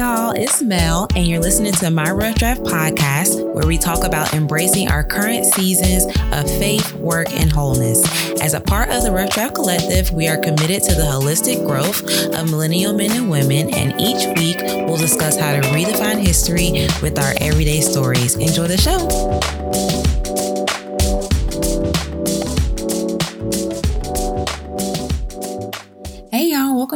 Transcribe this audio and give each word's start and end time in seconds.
y'all, 0.00 0.30
it's 0.30 0.62
Mel, 0.62 1.06
and 1.14 1.26
you're 1.26 1.42
listening 1.42 1.74
to 1.74 1.90
my 1.90 2.10
Rough 2.10 2.36
Draft 2.36 2.62
podcast, 2.62 3.52
where 3.52 3.66
we 3.66 3.76
talk 3.76 4.02
about 4.02 4.32
embracing 4.32 4.88
our 4.88 5.04
current 5.04 5.44
seasons 5.44 6.06
of 6.32 6.48
faith, 6.58 6.94
work, 6.94 7.30
and 7.30 7.52
wholeness. 7.52 8.02
As 8.40 8.54
a 8.54 8.62
part 8.62 8.88
of 8.88 9.02
the 9.02 9.12
Rough 9.12 9.34
Draft 9.34 9.56
Collective, 9.56 10.10
we 10.10 10.26
are 10.26 10.38
committed 10.38 10.82
to 10.84 10.94
the 10.94 11.02
holistic 11.02 11.66
growth 11.66 12.02
of 12.34 12.50
millennial 12.50 12.94
men 12.94 13.10
and 13.10 13.30
women, 13.30 13.74
and 13.74 14.00
each 14.00 14.26
week 14.38 14.56
we'll 14.88 14.96
discuss 14.96 15.38
how 15.38 15.52
to 15.52 15.60
redefine 15.68 16.18
history 16.18 16.88
with 17.02 17.18
our 17.18 17.34
everyday 17.38 17.82
stories. 17.82 18.36
Enjoy 18.36 18.66
the 18.66 18.78
show. 18.78 20.09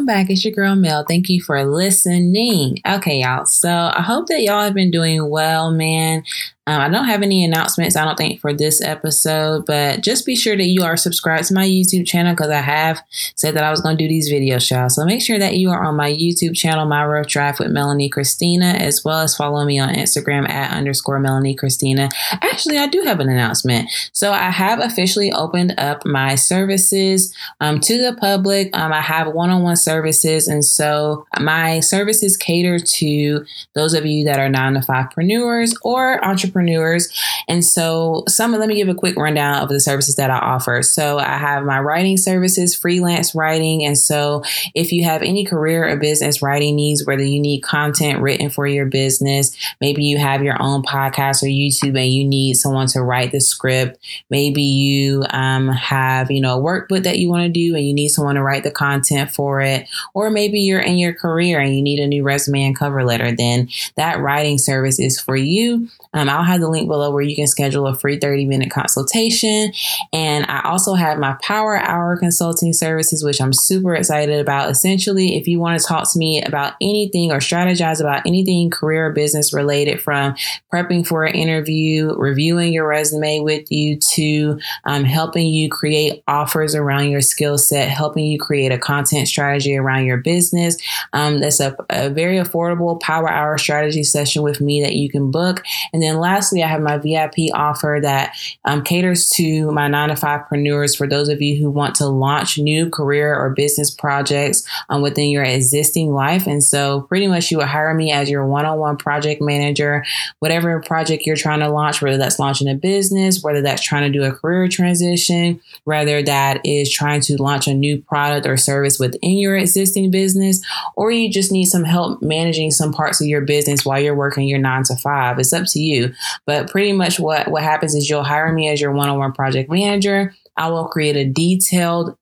Welcome 0.05 0.23
back. 0.23 0.31
It's 0.31 0.45
your 0.45 0.53
girl 0.53 0.75
Mel. 0.75 1.05
Thank 1.09 1.31
you 1.31 1.41
for 1.41 1.65
listening. 1.65 2.79
Okay, 2.87 3.23
y'all. 3.23 3.47
So 3.47 3.71
I 3.71 4.03
hope 4.03 4.27
that 4.27 4.43
y'all 4.43 4.61
have 4.61 4.75
been 4.75 4.91
doing 4.91 5.31
well, 5.31 5.71
man. 5.71 6.25
Um, 6.67 6.81
I 6.81 6.89
don't 6.89 7.05
have 7.05 7.23
any 7.23 7.45
announcements, 7.45 7.95
I 7.95 8.07
don't 8.07 8.17
think, 8.17 8.41
for 8.41 8.55
this 8.55 8.81
episode, 8.81 9.67
but 9.67 10.01
just 10.01 10.25
be 10.25 10.35
sure 10.35 10.57
that 10.57 10.65
you 10.65 10.83
are 10.83 10.97
subscribed 10.97 11.49
to 11.49 11.55
my 11.55 11.67
YouTube 11.67 12.07
channel 12.07 12.33
because 12.33 12.51
I 12.51 12.63
have 12.63 13.03
said 13.35 13.55
that 13.55 13.65
I 13.65 13.71
was 13.71 13.83
going 13.83 13.99
to 13.99 14.03
do 14.03 14.09
these 14.09 14.33
videos, 14.33 14.71
y'all. 14.71 14.89
So 14.89 15.05
make 15.05 15.21
sure 15.21 15.39
that 15.39 15.57
you 15.57 15.69
are 15.71 15.85
on 15.85 15.95
my 15.95 16.11
YouTube 16.11 16.57
channel, 16.57 16.87
My 16.87 17.05
Rough 17.05 17.27
Draft 17.27 17.59
with 17.59 17.71
Melanie 17.71 18.09
Christina, 18.09 18.77
as 18.79 19.05
well 19.05 19.21
as 19.21 19.37
follow 19.37 19.63
me 19.67 19.79
on 19.79 19.91
Instagram 19.91 20.49
at 20.49 20.75
underscore 20.75 21.19
Melanie 21.19 21.55
Christina. 21.55 22.09
Actually, 22.33 22.79
I 22.79 22.87
do 22.87 23.03
have 23.03 23.21
an 23.21 23.29
announcement. 23.29 23.91
So 24.13 24.33
I 24.33 24.51
have 24.51 24.79
officially 24.81 25.33
opened 25.33 25.75
up 25.77 26.07
my 26.07 26.35
services 26.35 27.35
um, 27.61 27.79
to 27.81 27.99
the 27.99 28.17
public. 28.17 28.75
Um, 28.75 28.91
I 28.91 29.03
have 29.03 29.35
one 29.35 29.51
on 29.51 29.63
one 29.63 29.77
services, 29.77 30.49
and 30.49 30.65
so 30.65 31.27
my 31.41 31.81
services 31.81 32.39
cater 32.39 32.79
to 32.79 33.45
those 33.75 33.93
of 33.93 34.07
you 34.07 34.25
that 34.25 34.39
are 34.39 34.49
nine 34.49 34.75
to 34.75 34.83
five 34.83 35.11
preneurs 35.11 35.75
or 35.83 36.25
entrepreneurs 36.25 36.54
entrepreneurs. 36.55 37.09
And 37.49 37.65
so, 37.65 38.25
some 38.29 38.53
let 38.53 38.69
me 38.69 38.77
give 38.77 38.89
a 38.89 38.95
quick 38.95 39.17
rundown 39.17 39.63
of 39.63 39.69
the 39.69 39.81
services 39.81 40.17
that 40.17 40.31
I 40.31 40.39
offer. 40.39 40.83
So, 40.83 41.19
I 41.19 41.37
have 41.37 41.65
my 41.65 41.81
writing 41.81 42.17
services, 42.17 42.75
freelance 42.75 43.35
writing. 43.35 43.85
And 43.85 43.99
so, 43.99 44.43
if 44.75 44.93
you 44.93 45.05
have 45.05 45.23
any 45.23 45.45
career 45.45 45.89
or 45.89 45.97
business 45.97 46.43
writing 46.43 46.77
needs, 46.77 47.05
whether 47.05 47.23
you 47.23 47.41
need 47.41 47.63
content 47.63 48.21
written 48.21 48.51
for 48.51 48.67
your 48.67 48.87
business, 48.87 49.57
maybe 49.81 50.05
you 50.05 50.19
have 50.19 50.43
your 50.43 50.61
own 50.61 50.83
podcast 50.83 51.43
or 51.43 51.47
YouTube 51.47 51.99
and 51.99 52.13
you 52.13 52.25
need 52.25 52.55
someone 52.55 52.87
to 52.89 53.03
write 53.03 53.33
the 53.33 53.41
script, 53.41 53.99
maybe 54.31 54.63
you 54.63 55.25
um, 55.31 55.69
have, 55.69 56.31
you 56.31 56.41
know, 56.41 56.59
a 56.59 56.63
workbook 56.63 57.03
that 57.03 57.19
you 57.19 57.29
want 57.29 57.43
to 57.43 57.49
do 57.49 57.75
and 57.75 57.85
you 57.85 57.93
need 57.93 58.09
someone 58.09 58.37
to 58.37 58.43
write 58.43 58.63
the 58.63 58.71
content 58.71 59.31
for 59.31 59.61
it, 59.61 59.89
or 60.15 60.31
maybe 60.31 60.61
you're 60.61 60.81
in 60.81 60.97
your 60.97 61.13
career 61.13 61.61
and 61.61 61.75
you 61.75 61.83
need 61.83 61.99
a 61.99 62.07
new 62.07 62.23
resume 62.23 62.65
and 62.65 62.79
cover 62.79 63.05
letter, 63.05 63.35
then 63.35 63.69
that 63.97 64.21
writing 64.21 64.59
service 64.59 64.99
is 64.99 65.21
for 65.21 65.37
you. 65.37 65.89
Um, 66.15 66.29
I'll 66.29 66.45
have 66.45 66.61
the 66.61 66.69
link 66.69 66.89
below 66.89 67.11
where 67.11 67.23
you 67.23 67.35
can 67.35 67.47
schedule 67.47 67.87
a 67.87 67.95
free 67.95 68.19
30 68.19 68.47
minute 68.47 68.71
consultation. 68.71 69.73
And 70.13 70.47
I 70.47 70.63
also 70.65 70.95
have 70.95 71.19
my 71.19 71.37
Power 71.43 71.77
Hour 71.77 72.17
consulting 72.17 72.73
services, 72.73 73.25
which 73.25 73.41
I'm 73.41 73.53
super 73.53 73.95
excited 73.95 74.41
about. 74.41 74.71
Essentially, 74.71 75.37
if 75.37 75.49
you 75.49 75.59
want 75.59 75.81
to 75.81 75.87
talk 75.87 76.11
to 76.13 76.19
me 76.19 76.43
about 76.43 76.75
anything 76.81 77.33
or 77.33 77.39
strategize 77.39 78.01
about 78.01 78.23
anything 78.27 78.71
career 78.71 79.07
or 79.07 79.13
business 79.13 79.53
related, 79.53 80.01
from 80.01 80.35
prepping 80.73 81.07
for 81.07 81.25
an 81.25 81.35
interview, 81.35 82.15
reviewing 82.17 82.73
your 82.73 82.87
resume 82.87 83.41
with 83.41 83.71
you, 83.71 83.99
to 83.99 84.59
um, 84.85 85.05
helping 85.05 85.49
you 85.49 85.69
create 85.69 86.23
offers 86.29 86.75
around 86.75 87.09
your 87.09 87.21
skill 87.21 87.59
set, 87.59 87.89
helping 87.89 88.25
you 88.25 88.39
create 88.39 88.71
a 88.71 88.79
content 88.79 89.27
strategy 89.27 89.77
around 89.77 90.05
your 90.05 90.19
business. 90.19 90.77
Um, 91.13 91.41
that's 91.41 91.61
a, 91.61 91.77
a 91.91 92.11
very 92.11 92.37
affordable 92.37 93.01
Power 93.01 93.29
Hour 93.29 93.59
strategy 93.59 94.05
session 94.05 94.43
with 94.43 94.61
me 94.61 94.83
that 94.83 94.95
you 94.95 95.11
can 95.11 95.31
book. 95.31 95.65
And 95.93 96.04
then 96.05 96.19
lastly, 96.19 96.63
I 96.63 96.69
have 96.69 96.83
my 96.83 96.99
VIP 96.99 97.53
offer 97.55 97.99
that 98.03 98.37
um, 98.65 98.83
caters 98.83 99.29
to 99.31 99.71
my 99.73 99.89
nine 99.89 100.11
to 100.11 100.17
five 100.17 100.43
preneurs 100.51 100.97
for 100.97 101.07
those 101.07 101.29
of 101.29 101.41
you 101.41 101.57
who 101.61 101.71
want 101.71 101.95
to 101.97 102.07
launch 102.07 102.59
new 102.59 102.91
career 102.91 103.35
or 103.35 103.51
business 103.51 103.91
projects 103.91 104.67
um, 104.89 105.03
within 105.03 105.31
your 105.31 105.43
existing 105.43 106.13
life. 106.13 106.47
And 106.47 106.63
so 106.63 107.03
pretty 107.03 107.27
much 107.27 107.51
you 107.51 107.59
would 107.59 107.67
hire 107.67 107.95
me 107.95 108.13
as 108.13 108.31
your 108.31 108.47
one-on-one 108.47 108.97
project 108.97 109.41
manager, 109.41 110.05
whatever 110.41 110.81
project 110.81 111.27
you're 111.27 111.37
trying 111.37 111.61
to 111.61 111.69
launch, 111.69 112.03
whether 112.03 112.19
that's 112.19 112.39
launching 112.39 112.69
a 112.69 112.75
business, 112.75 113.43
whether 113.43 113.63
that's 113.63 113.83
trying 113.83 114.11
to 114.11 114.19
do 114.19 114.25
a 114.25 114.33
career 114.33 114.69
transition, 114.69 115.61
whether 115.85 116.23
that 116.23 116.61
is 116.65 116.93
trying 116.93 117.21
to 117.23 117.41
launch 117.41 117.67
a 117.67 117.75
new 117.75 118.01
product 118.01 118.47
or 118.47 118.57
service 118.57 118.99
within 118.99 119.39
your 119.39 119.57
existing 119.57 120.11
business, 120.11 120.65
or 120.97 121.11
you 121.11 121.31
just 121.31 121.53
need 121.53 121.67
some 121.67 121.85
help 121.85 122.21
managing 122.23 122.71
some 122.71 122.93
parts 122.93 123.21
of 123.21 123.27
your 123.27 123.41
business 123.41 123.85
while 123.85 124.01
you're 124.01 124.15
working 124.15 124.47
your 124.47 124.59
nine 124.59 124.83
to 124.85 124.97
five. 124.97 125.39
It's 125.39 125.53
up 125.53 125.67
to 125.69 125.81
you 125.81 125.94
you. 125.95 126.13
But 126.47 126.71
pretty 126.71 126.93
much 126.93 127.19
what, 127.19 127.49
what 127.49 127.63
happens 127.63 127.95
is 127.95 128.11
you'll 128.11 128.25
hire 128.25 128.53
me 128.53 128.69
as 128.69 128.81
your 128.81 128.93
one 128.93 129.09
on 129.09 129.19
one 129.19 129.33
project 129.33 129.71
manager. 129.71 130.35
I 130.57 130.69
will 130.69 130.87
create 130.87 131.17
a 131.17 131.25
detailed, 131.25 132.17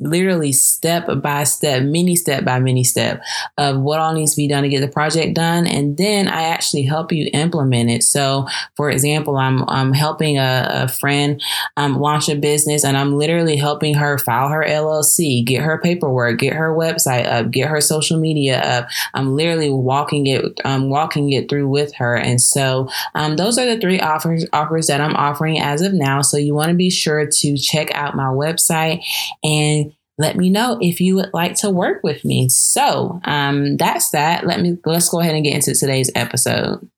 literally 0.00 0.52
step 0.52 1.06
by 1.22 1.44
step, 1.44 1.84
mini 1.84 2.16
step 2.16 2.44
by 2.44 2.58
mini 2.58 2.82
step 2.82 3.22
of 3.58 3.78
what 3.78 4.00
all 4.00 4.12
needs 4.12 4.32
to 4.32 4.36
be 4.36 4.48
done 4.48 4.64
to 4.64 4.68
get 4.68 4.80
the 4.80 4.88
project 4.88 5.34
done. 5.34 5.66
And 5.68 5.96
then 5.96 6.26
I 6.26 6.42
actually 6.42 6.82
help 6.82 7.12
you 7.12 7.30
implement 7.32 7.90
it. 7.90 8.02
So, 8.02 8.46
for 8.76 8.90
example, 8.90 9.36
I'm, 9.36 9.68
I'm 9.68 9.92
helping 9.92 10.38
a, 10.38 10.66
a 10.68 10.88
friend 10.88 11.40
um, 11.76 11.98
launch 12.00 12.28
a 12.28 12.34
business 12.34 12.84
and 12.84 12.96
I'm 12.96 13.14
literally 13.14 13.56
helping 13.56 13.94
her 13.94 14.18
file 14.18 14.48
her 14.48 14.64
LLC, 14.64 15.44
get 15.44 15.62
her 15.62 15.78
paperwork, 15.78 16.40
get 16.40 16.54
her 16.54 16.74
website 16.74 17.26
up, 17.26 17.52
get 17.52 17.68
her 17.68 17.80
social 17.80 18.18
media 18.18 18.60
up. 18.60 18.88
I'm 19.14 19.36
literally 19.36 19.70
walking 19.70 20.26
it, 20.26 20.60
um, 20.64 20.90
walking 20.90 21.30
it 21.32 21.48
through 21.48 21.68
with 21.68 21.94
her. 21.94 22.16
And 22.16 22.40
so, 22.40 22.88
um, 23.14 23.36
those 23.36 23.58
are 23.58 23.66
the 23.66 23.80
three 23.80 24.00
offers, 24.00 24.44
offers 24.52 24.88
that 24.88 25.00
I'm 25.00 25.14
offering 25.14 25.60
as 25.60 25.82
of 25.82 25.92
now. 25.92 26.22
So, 26.22 26.36
you 26.36 26.54
want 26.54 26.70
to 26.70 26.74
be 26.74 26.90
sure 26.90 27.26
to 27.26 27.59
check 27.60 27.94
out 27.94 28.16
my 28.16 28.28
website 28.28 29.04
and 29.44 29.92
let 30.18 30.36
me 30.36 30.50
know 30.50 30.78
if 30.80 31.00
you 31.00 31.14
would 31.16 31.30
like 31.32 31.54
to 31.56 31.70
work 31.70 32.02
with 32.02 32.24
me. 32.24 32.48
So 32.48 33.20
um, 33.24 33.76
that's 33.78 34.10
that. 34.10 34.46
Let 34.46 34.60
me 34.60 34.78
let's 34.84 35.08
go 35.08 35.20
ahead 35.20 35.34
and 35.34 35.44
get 35.44 35.54
into 35.54 35.74
today's 35.74 36.10
episode. 36.14 36.88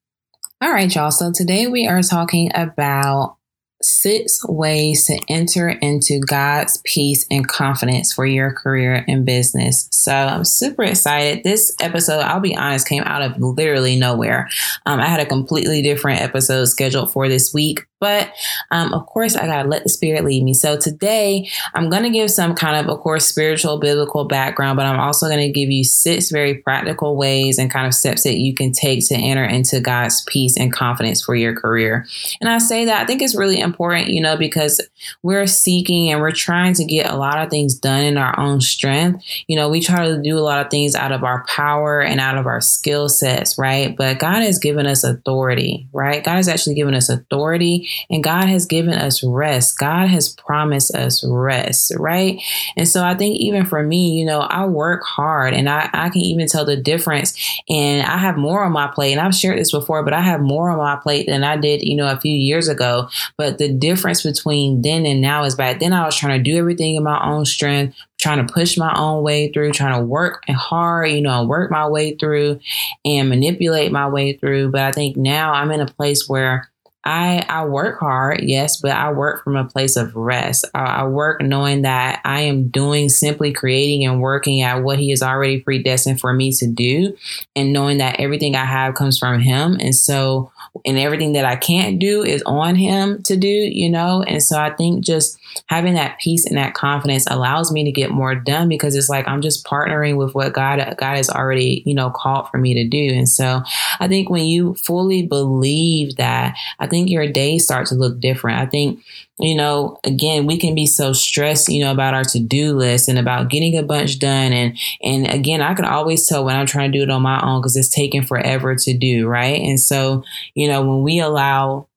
All 0.61 0.72
right, 0.72 0.93
y'all. 0.95 1.11
So 1.11 1.33
today 1.33 1.67
we 1.67 1.87
are 1.87 2.03
talking 2.03 2.51
about 2.55 3.37
six 3.84 4.47
ways 4.49 5.06
to 5.06 5.19
enter 5.28 5.69
into 5.69 6.21
God's 6.21 6.81
peace 6.84 7.27
and 7.31 7.47
confidence 7.47 8.12
for 8.12 8.25
your 8.25 8.53
career 8.53 9.05
and 9.09 9.27
business. 9.27 9.89
So 9.93 10.12
I'm 10.12 10.45
super 10.45 10.84
excited. 10.84 11.45
This 11.45 11.75
episode, 11.81 12.21
I'll 12.21 12.41
be 12.41 12.56
honest, 12.56 12.89
came 12.89 13.03
out 13.05 13.22
of 13.22 13.39
literally 13.39 13.99
nowhere. 13.99 14.49
Um, 14.87 15.01
I 15.01 15.06
had 15.06 15.21
a 15.21 15.27
completely 15.27 15.83
different 15.83 16.21
episode 16.21 16.67
scheduled 16.67 17.12
for 17.12 17.28
this 17.28 17.53
week, 17.53 17.87
but 18.03 18.33
um, 18.73 18.93
of 18.93 19.07
course, 19.07 19.37
I 19.37 19.47
got 19.47 19.63
to 19.63 19.69
let 19.69 19.85
the 19.85 19.89
spirit 19.89 20.25
lead 20.25 20.43
me. 20.43 20.55
So 20.55 20.77
today, 20.77 21.49
I'm 21.73 21.89
going 21.89 22.03
to 22.03 22.11
give 22.11 22.33
some 22.33 22.53
kind 22.57 22.77
of, 22.77 22.93
of 22.93 22.99
course, 22.99 23.27
spiritual, 23.27 23.79
biblical 23.79 24.25
background, 24.25 24.77
but 24.77 24.87
I'm 24.87 24.99
also 24.99 25.29
going 25.29 25.39
to 25.39 25.53
give 25.53 25.71
you 25.71 25.85
six 25.85 26.29
very 26.29 26.55
practical 26.55 27.15
ways 27.17 27.59
and 27.59 27.71
kind 27.71 27.87
of 27.87 27.95
steps 27.95 28.25
that 28.25 28.39
you 28.39 28.55
can 28.55 28.73
take 28.73 29.07
to 29.07 29.15
enter 29.15 29.45
into 29.45 29.79
God's 29.79 30.25
peace 30.27 30.57
and 30.57 30.73
confidence 30.73 31.23
for 31.23 31.37
your 31.37 31.55
career. 31.55 32.05
And 32.41 32.51
I 32.51 32.59
say 32.59 32.87
that 32.87 33.03
I 33.03 33.07
think 33.07 33.23
it's 33.23 33.37
really 33.37 33.61
important, 33.61 34.09
you 34.09 34.21
know, 34.21 34.37
because 34.37 34.81
we're 35.23 35.47
seeking 35.47 36.11
and 36.11 36.21
we're 36.21 36.33
trying 36.33 36.75
to 36.75 36.84
get 36.84 37.09
a 37.09 37.17
lot 37.17 37.39
of 37.39 37.51
things 37.51 37.77
done 37.77 38.03
in 38.03 38.19
our 38.19 38.37
own 38.37 38.61
strength. 38.61 39.25
You 39.47 39.55
know, 39.55 39.69
we 39.69 39.81
try 39.81 40.09
to 40.09 40.21
do 40.21 40.37
a 40.37 40.41
lot 40.41 40.59
of 40.59 40.73
things 40.73 40.97
out 40.97 41.13
of 41.13 41.23
our 41.23 41.45
power 41.47 42.03
and 42.03 42.19
out 42.19 42.37
of 42.37 42.47
our 42.47 42.61
skill 42.61 43.09
sets, 43.09 43.57
right? 43.59 43.97
But 43.97 44.19
God 44.19 44.43
has 44.43 44.59
given 44.59 44.89
us 44.89 45.05
authority, 45.05 45.87
right? 45.93 46.25
God 46.25 46.34
has 46.34 46.49
actually 46.49 46.75
given 46.75 46.95
us 46.95 47.09
authority 47.09 47.91
and 48.10 48.22
God 48.22 48.47
has 48.47 48.66
given 48.66 48.94
us 48.94 49.22
rest. 49.22 49.78
God 49.78 50.08
has 50.08 50.28
promised 50.28 50.94
us 50.94 51.25
rest, 51.25 51.92
right? 51.97 52.41
And 52.76 52.88
so 52.88 53.04
I 53.04 53.14
think 53.14 53.36
even 53.36 53.64
for 53.64 53.82
me, 53.82 54.19
you 54.19 54.25
know, 54.25 54.41
I 54.41 54.66
work 54.66 55.03
hard 55.04 55.54
and 55.54 55.68
I, 55.68 55.89
I 55.92 56.10
can 56.10 56.22
even 56.22 56.47
tell 56.47 56.65
the 56.65 56.77
difference. 56.77 57.62
And 57.68 58.06
I 58.06 58.18
have 58.18 58.36
more 58.36 58.65
on 58.65 58.72
my 58.72 58.89
plate. 58.89 59.12
And 59.12 59.21
I've 59.21 59.34
shared 59.34 59.59
this 59.59 59.72
before, 59.72 60.03
but 60.03 60.12
I 60.12 60.21
have 60.21 60.41
more 60.41 60.71
on 60.71 60.78
my 60.78 60.97
plate 60.97 61.27
than 61.27 61.44
I 61.44 61.56
did, 61.56 61.83
you 61.83 61.97
know, 61.97 62.09
a 62.09 62.21
few 62.21 62.34
years 62.34 62.68
ago. 62.68 63.09
But 63.36 63.59
the 63.59 63.72
difference 63.72 64.22
between 64.22 64.83
then 64.83 65.06
and 65.06 65.21
now 65.21 65.45
is 65.45 65.54
back 65.54 65.80
then 65.80 65.92
I 65.92 66.04
was 66.04 66.16
trying 66.16 66.42
to 66.42 66.50
do 66.50 66.56
everything 66.56 66.95
in 66.95 67.03
my 67.03 67.22
own 67.24 67.45
strength, 67.45 67.97
trying 68.18 68.45
to 68.45 68.53
push 68.53 68.77
my 68.77 68.95
own 68.97 69.22
way 69.22 69.53
through, 69.53 69.72
trying 69.72 69.98
to 69.98 70.04
work 70.04 70.45
hard, 70.48 71.10
you 71.10 71.21
know, 71.21 71.45
work 71.45 71.71
my 71.71 71.86
way 71.86 72.15
through 72.15 72.60
and 73.04 73.28
manipulate 73.28 73.92
my 73.92 74.09
way 74.09 74.34
through. 74.34 74.71
But 74.71 74.83
I 74.83 74.92
think 74.92 75.16
now 75.16 75.53
I'm 75.53 75.71
in 75.71 75.80
a 75.80 75.86
place 75.86 76.28
where 76.28 76.71
I 77.04 77.45
I 77.49 77.65
work 77.65 77.99
hard, 78.01 78.43
yes, 78.43 78.81
but 78.81 78.93
I 78.93 79.13
work 79.13 79.43
from 79.43 79.57
a 79.57 79.65
place 79.65 79.97
of 79.97 80.15
rest. 80.15 80.65
I, 80.72 80.84
I, 80.84 81.04
work 81.04 81.41
knowing 81.43 81.83
that 81.83 82.21
I 82.25 82.43
am 82.43 82.69
doing 82.69 83.09
simply 83.09 83.53
creating 83.53 84.04
and 84.04 84.21
working 84.21 84.63
at 84.63 84.84
what 84.84 85.01
He 85.01 85.10
has 85.10 85.22
already 85.22 85.60
predestined 85.60 86.21
for 86.21 86.33
me 86.33 86.53
to 86.53 86.66
do, 86.69 87.16
and 87.57 87.72
knowing 87.72 87.99
that 87.99 88.21
everything 88.21 88.54
I 88.54 88.65
have 88.65 88.95
comes 88.95 89.19
from 89.19 89.41
Him, 89.41 89.78
and 89.81 89.95
so 89.95 90.53
and 90.84 90.99
everything 90.99 91.33
that 91.33 91.45
I 91.45 91.57
can't 91.57 91.99
do 91.99 92.22
is 92.22 92.43
on 92.45 92.77
Him 92.77 93.22
to 93.25 93.37
do, 93.37 93.48
you 93.48 93.91
know. 93.91 94.22
And 94.22 94.43
so 94.43 94.59
I 94.59 94.71
think 94.71 95.05
just 95.05 95.39
having 95.66 95.95
that 95.95 96.19
peace 96.21 96.47
and 96.47 96.57
that 96.57 96.75
confidence 96.75 97.27
allows 97.28 97.72
me 97.72 97.84
to 97.84 97.93
get 97.93 98.10
more 98.10 98.34
done 98.34 98.69
because 98.69 98.95
it's 98.95 99.09
like 99.09 99.27
I'm 99.27 99.43
just 99.43 99.66
partnering 99.66 100.16
with 100.16 100.34
what 100.34 100.53
God 100.53 100.78
God 100.98 101.16
has 101.16 101.28
already, 101.28 101.83
you 101.84 101.95
know, 101.95 102.10
called 102.10 102.48
for 102.48 102.59
me 102.59 102.75
to 102.75 102.89
do. 102.89 103.13
And 103.13 103.28
so 103.28 103.63
I 103.98 104.07
think 104.07 104.31
when 104.31 104.45
you 104.45 104.75
fully 104.75 105.27
believe 105.27 106.16
that, 106.16 106.57
I 106.78 106.87
think 106.92 107.10
your 107.10 107.27
days 107.27 107.65
start 107.65 107.86
to 107.89 107.94
look 107.94 108.21
different. 108.21 108.60
I 108.60 108.66
think 108.66 109.00
you 109.42 109.56
know, 109.56 109.98
again, 110.04 110.47
we 110.47 110.56
can 110.56 110.74
be 110.74 110.86
so 110.86 111.12
stressed, 111.12 111.68
you 111.68 111.83
know, 111.83 111.91
about 111.91 112.15
our 112.15 112.22
to-do 112.22 112.77
list 112.77 113.09
and 113.09 113.18
about 113.18 113.50
getting 113.50 113.77
a 113.77 113.83
bunch 113.83 114.18
done. 114.21 114.53
And 114.53 114.78
and 115.03 115.27
again, 115.28 115.60
I 115.60 115.74
can 115.74 115.84
always 115.84 116.27
tell 116.27 116.44
when 116.44 116.54
I'm 116.54 116.66
trying 116.66 116.92
to 116.92 116.98
do 116.98 117.03
it 117.03 117.10
on 117.10 117.22
my 117.22 117.42
own 117.42 117.60
because 117.60 117.77
it's 117.77 117.89
taking 117.89 118.22
forever 118.22 118.77
to 118.77 118.97
do, 118.97 119.27
right? 119.27 119.60
And 119.60 119.80
so, 119.80 120.22
you 120.54 120.68
know, 120.68 120.86
when 120.86 121.03
we 121.03 121.18
allow 121.18 121.89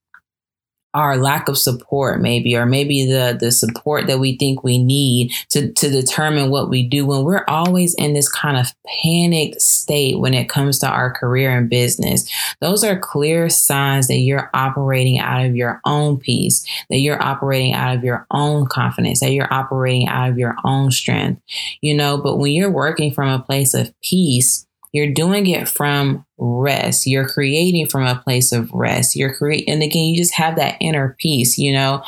our 0.96 1.18
lack 1.18 1.48
of 1.48 1.58
support 1.58 2.22
maybe 2.22 2.56
or 2.56 2.66
maybe 2.66 3.06
the 3.06 3.38
the 3.40 3.52
support 3.52 4.08
that 4.08 4.20
we 4.20 4.38
think 4.38 4.64
we 4.64 4.78
need 4.82 5.32
to 5.50 5.72
to 5.74 5.90
determine 5.90 6.50
what 6.50 6.70
we 6.70 6.88
do 6.88 7.06
when 7.06 7.24
we're 7.24 7.46
always 7.48 7.94
in 7.96 8.14
this 8.14 8.30
kind 8.30 8.58
of 8.58 8.74
panicked 9.04 9.62
state 9.62 10.20
when 10.20 10.34
it 10.34 10.50
comes 10.50 10.80
to 10.80 10.88
our 10.88 11.12
career 11.12 11.56
and 11.56 11.70
business. 11.70 12.30
Those 12.62 12.84
are 12.84 12.98
clear 12.98 13.50
signs 13.50 14.08
that 14.08 14.18
you're 14.18 14.50
operating 14.54 15.20
out 15.20 15.46
of 15.46 15.56
your 15.56 15.82
own 15.86 16.18
peace 16.18 16.66
that 16.90 17.00
you're 17.00 17.22
operating 17.22 17.74
out 17.74 17.96
of 17.96 18.04
your 18.04 18.26
own 18.32 18.66
confidence 18.66 19.20
that 19.20 19.32
you're 19.32 19.54
operating 19.54 20.08
out 20.08 20.30
of 20.30 20.38
your 20.38 20.56
own 20.64 20.92
strength 20.92 21.42
you 21.82 21.96
know? 21.96 22.18
But 22.18 22.38
when 22.38 22.52
you're 22.52 22.72
working 22.72 23.14
from 23.14 23.30
a 23.30 23.40
place 23.40 23.74
of 23.74 23.94
peace 24.02 24.66
you're 24.96 25.12
doing 25.12 25.46
it 25.48 25.68
from 25.68 26.26
rest. 26.38 27.06
You're 27.06 27.28
creating 27.28 27.88
from 27.88 28.06
a 28.06 28.16
place 28.16 28.54
of 28.54 28.72
rest. 28.72 29.14
You're 29.14 29.36
creating, 29.36 29.74
and 29.74 29.84
again, 29.84 30.06
you 30.06 30.18
just 30.18 30.36
have 30.36 30.56
that 30.56 30.78
inner 30.80 31.18
peace. 31.20 31.58
You 31.58 31.74
know, 31.74 32.02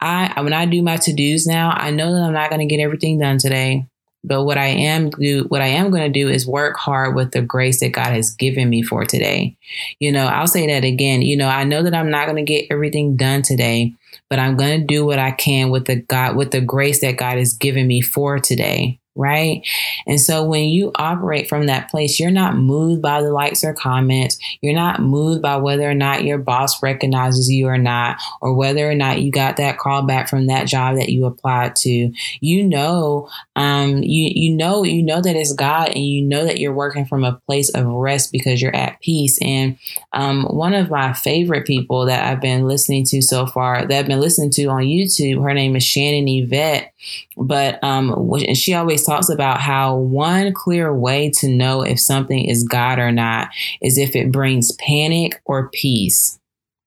I 0.00 0.40
when 0.40 0.54
I 0.54 0.64
do 0.64 0.80
my 0.80 0.96
to 0.96 1.12
dos 1.12 1.46
now, 1.46 1.70
I 1.70 1.90
know 1.90 2.14
that 2.14 2.22
I'm 2.22 2.32
not 2.32 2.48
going 2.48 2.66
to 2.66 2.74
get 2.74 2.82
everything 2.82 3.18
done 3.18 3.36
today. 3.36 3.86
But 4.22 4.44
what 4.44 4.58
I 4.58 4.66
am 4.66 5.10
do, 5.10 5.44
what 5.48 5.62
I 5.62 5.68
am 5.68 5.90
going 5.90 6.10
to 6.10 6.18
do 6.18 6.28
is 6.28 6.46
work 6.46 6.76
hard 6.76 7.14
with 7.14 7.32
the 7.32 7.40
grace 7.40 7.80
that 7.80 7.92
God 7.92 8.12
has 8.12 8.30
given 8.30 8.68
me 8.68 8.82
for 8.82 9.04
today. 9.04 9.56
You 9.98 10.12
know, 10.12 10.26
I'll 10.26 10.46
say 10.46 10.66
that 10.66 10.84
again. 10.84 11.22
You 11.22 11.38
know, 11.38 11.48
I 11.48 11.64
know 11.64 11.82
that 11.82 11.94
I'm 11.94 12.10
not 12.10 12.26
going 12.26 12.36
to 12.36 12.42
get 12.42 12.66
everything 12.70 13.16
done 13.16 13.40
today, 13.40 13.94
but 14.28 14.38
I'm 14.38 14.56
going 14.56 14.80
to 14.80 14.86
do 14.86 15.06
what 15.06 15.18
I 15.18 15.30
can 15.30 15.70
with 15.70 15.86
the 15.86 15.96
God, 15.96 16.36
with 16.36 16.50
the 16.50 16.60
grace 16.60 17.00
that 17.00 17.16
God 17.16 17.38
has 17.38 17.54
given 17.54 17.86
me 17.86 18.02
for 18.02 18.38
today 18.38 18.99
right? 19.16 19.66
And 20.06 20.20
so 20.20 20.44
when 20.44 20.64
you 20.64 20.92
operate 20.94 21.48
from 21.48 21.66
that 21.66 21.90
place, 21.90 22.20
you're 22.20 22.30
not 22.30 22.56
moved 22.56 23.02
by 23.02 23.22
the 23.22 23.32
likes 23.32 23.64
or 23.64 23.74
comments. 23.74 24.38
You're 24.62 24.74
not 24.74 25.00
moved 25.00 25.42
by 25.42 25.56
whether 25.56 25.88
or 25.88 25.94
not 25.94 26.24
your 26.24 26.38
boss 26.38 26.82
recognizes 26.82 27.50
you 27.50 27.66
or 27.66 27.78
not, 27.78 28.18
or 28.40 28.54
whether 28.54 28.88
or 28.88 28.94
not 28.94 29.20
you 29.20 29.30
got 29.30 29.56
that 29.56 29.78
call 29.78 30.02
back 30.02 30.28
from 30.28 30.46
that 30.46 30.66
job 30.66 30.96
that 30.96 31.08
you 31.08 31.26
applied 31.26 31.76
to. 31.76 32.12
You 32.40 32.64
know, 32.64 33.28
um, 33.56 34.02
you 34.02 34.30
you 34.34 34.56
know, 34.56 34.84
you 34.84 35.02
know 35.02 35.20
that 35.20 35.36
it's 35.36 35.52
God, 35.52 35.88
and 35.88 36.04
you 36.04 36.22
know 36.22 36.44
that 36.44 36.58
you're 36.58 36.72
working 36.72 37.04
from 37.04 37.24
a 37.24 37.40
place 37.46 37.68
of 37.70 37.86
rest 37.86 38.32
because 38.32 38.62
you're 38.62 38.74
at 38.74 39.00
peace. 39.00 39.38
And 39.42 39.78
um, 40.12 40.44
one 40.44 40.74
of 40.74 40.90
my 40.90 41.12
favorite 41.12 41.66
people 41.66 42.06
that 42.06 42.24
I've 42.24 42.40
been 42.40 42.66
listening 42.66 43.04
to 43.06 43.22
so 43.22 43.46
far, 43.46 43.86
that 43.86 43.98
I've 43.98 44.06
been 44.06 44.20
listening 44.20 44.50
to 44.52 44.66
on 44.66 44.82
YouTube, 44.82 45.42
her 45.42 45.54
name 45.54 45.76
is 45.76 45.84
Shannon 45.84 46.28
Yvette, 46.28 46.92
but 47.36 47.82
um, 47.82 48.30
she 48.54 48.74
always 48.74 48.99
always 49.00 49.26
talks 49.26 49.32
about 49.32 49.60
how 49.60 49.96
one 49.96 50.52
clear 50.52 50.94
way 50.94 51.30
to 51.38 51.48
know 51.48 51.82
if 51.82 52.00
something 52.00 52.44
is 52.44 52.64
God 52.64 52.98
or 52.98 53.12
not 53.12 53.50
is 53.80 53.98
if 53.98 54.14
it 54.14 54.32
brings 54.32 54.72
panic 54.72 55.40
or 55.44 55.68
peace, 55.68 56.38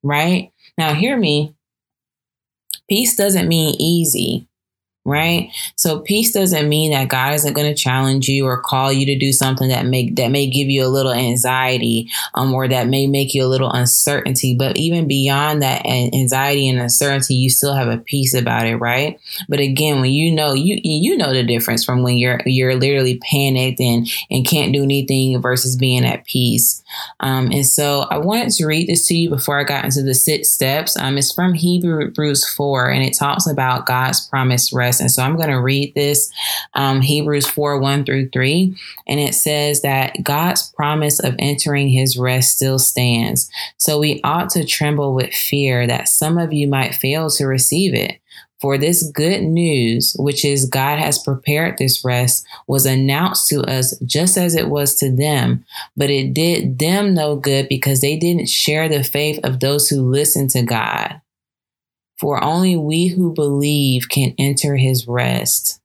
right? 0.02 0.52
Now, 0.78 0.94
hear 0.94 1.18
me. 1.18 1.56
Peace 2.90 3.16
doesn't 3.16 3.48
mean 3.48 3.76
easy 3.80 4.48
right 5.06 5.52
so 5.76 6.00
peace 6.00 6.32
doesn't 6.32 6.70
mean 6.70 6.92
that 6.92 7.10
god 7.10 7.34
isn't 7.34 7.54
going 7.54 7.68
to 7.68 7.80
challenge 7.80 8.30
you 8.30 8.46
or 8.46 8.62
call 8.62 8.92
you 8.92 9.06
to 9.06 9.18
do 9.18 9.34
something 9.34 9.68
that 9.68 9.86
make 9.86 10.16
that 10.16 10.32
may 10.32 10.50
give 10.50 10.70
you 10.70 10.86
a 10.86 10.88
little 10.88 11.12
anxiety 11.12 12.10
um, 12.36 12.54
or 12.54 12.70
that 12.70 12.88
may 12.88 13.06
make 13.06 13.34
you 13.34 13.44
a 13.44 13.48
little 13.48 13.70
uncertainty 13.72 14.56
but 14.56 14.78
even 14.78 15.06
beyond 15.06 15.62
that 15.62 15.86
anxiety 15.86 16.70
and 16.70 16.80
uncertainty 16.80 17.36
you 17.36 17.50
still 17.50 17.74
have 17.74 17.90
a 17.90 17.98
peace 17.98 18.34
about 18.34 18.66
it 18.66 18.78
right 18.78 19.20
but 19.50 19.60
again 19.60 20.00
when 20.00 20.12
you 20.12 20.34
know 20.34 20.54
you 20.54 20.80
you 20.84 21.18
know 21.18 21.34
the 21.34 21.44
difference 21.44 21.84
from 21.84 22.02
when 22.02 22.18
you're 22.18 22.40
you're 22.46 22.76
literally 22.76 23.18
panicked 23.30 23.82
and 23.82 24.08
and 24.32 24.48
can't 24.48 24.72
do 24.72 24.84
anything 24.84 25.42
versus 25.42 25.76
being 25.76 26.06
at 26.06 26.26
peace 26.26 26.84
um, 27.20 27.52
and 27.52 27.66
so 27.66 28.02
I 28.10 28.18
wanted 28.18 28.52
to 28.54 28.66
read 28.66 28.88
this 28.88 29.08
to 29.08 29.16
you 29.16 29.30
before 29.30 29.60
I 29.60 29.64
got 29.64 29.86
into 29.86 30.02
the 30.02 30.14
six 30.14 30.50
steps. 30.50 30.98
Um, 30.98 31.18
it's 31.18 31.34
from 31.34 31.54
Hebrews 31.54 32.48
4, 32.54 32.90
and 32.90 33.04
it 33.04 33.18
talks 33.18 33.48
about 33.48 33.86
God's 33.86 34.28
promised 34.28 34.74
rest. 34.74 34.93
And 35.00 35.12
so 35.12 35.24
I'm 35.24 35.36
going 35.36 35.50
to 35.50 35.62
read 35.62 35.94
this 35.96 36.32
um, 36.74 37.02
Hebrews 37.02 37.48
4 37.48 37.80
1 37.80 38.06
through 38.06 38.30
3. 38.30 38.76
And 39.08 39.20
it 39.20 39.34
says 39.34 39.82
that 39.82 40.24
God's 40.24 40.72
promise 40.72 41.20
of 41.20 41.36
entering 41.40 41.90
his 41.90 42.18
rest 42.18 42.56
still 42.56 42.80
stands. 42.80 43.50
So 43.78 44.00
we 44.00 44.22
ought 44.24 44.50
to 44.52 44.66
tremble 44.66 45.14
with 45.14 45.34
fear 45.34 45.88
that 45.88 46.08
some 46.08 46.38
of 46.38 46.54
you 46.54 46.68
might 46.68 46.96
fail 46.96 47.30
to 47.32 47.46
receive 47.46 47.94
it. 47.94 48.20
For 48.64 48.78
this 48.78 49.04
good 49.12 49.42
news, 49.42 50.16
which 50.18 50.46
is 50.46 50.64
God 50.64 50.98
has 50.98 51.22
prepared 51.22 51.78
this 51.78 52.06
rest, 52.06 52.46
was 52.66 52.86
announced 52.86 53.50
to 53.50 53.62
us 53.64 53.94
just 54.06 54.38
as 54.38 54.56
it 54.56 54.70
was 54.70 54.96
to 55.00 55.14
them, 55.14 55.66
but 55.98 56.10
it 56.10 56.34
did 56.34 56.80
them 56.80 57.14
no 57.14 57.36
good 57.36 57.68
because 57.68 58.00
they 58.00 58.16
didn't 58.16 58.48
share 58.48 58.88
the 58.88 59.04
faith 59.04 59.38
of 59.44 59.60
those 59.60 59.90
who 59.90 60.10
listened 60.10 60.52
to 60.52 60.62
God. 60.62 61.20
For 62.24 62.42
only 62.42 62.78
we 62.78 63.08
who 63.08 63.34
believe 63.34 64.08
can 64.08 64.34
enter 64.38 64.78
his 64.78 65.10
rest. 65.10 65.82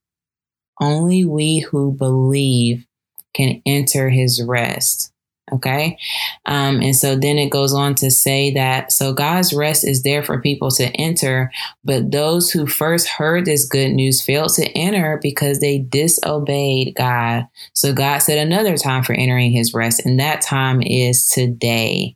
Only 0.80 1.24
we 1.24 1.58
who 1.58 1.90
believe 1.90 2.86
can 3.34 3.60
enter 3.66 4.08
his 4.08 4.40
rest. 4.40 5.10
Okay. 5.50 5.98
Um, 6.46 6.80
and 6.80 6.94
so 6.94 7.16
then 7.16 7.38
it 7.38 7.50
goes 7.50 7.74
on 7.74 7.96
to 7.96 8.10
say 8.12 8.52
that 8.52 8.92
so 8.92 9.12
God's 9.12 9.52
rest 9.52 9.84
is 9.84 10.04
there 10.04 10.22
for 10.22 10.40
people 10.40 10.70
to 10.72 10.84
enter, 10.92 11.50
but 11.82 12.12
those 12.12 12.52
who 12.52 12.68
first 12.68 13.08
heard 13.08 13.44
this 13.44 13.66
good 13.66 13.88
news 13.88 14.22
failed 14.22 14.54
to 14.54 14.66
enter 14.78 15.18
because 15.20 15.58
they 15.58 15.78
disobeyed 15.78 16.94
God. 16.94 17.48
So 17.72 17.92
God 17.92 18.18
set 18.18 18.38
another 18.38 18.76
time 18.76 19.02
for 19.02 19.14
entering 19.14 19.50
his 19.50 19.74
rest, 19.74 20.06
and 20.06 20.20
that 20.20 20.40
time 20.40 20.82
is 20.82 21.26
today. 21.26 22.14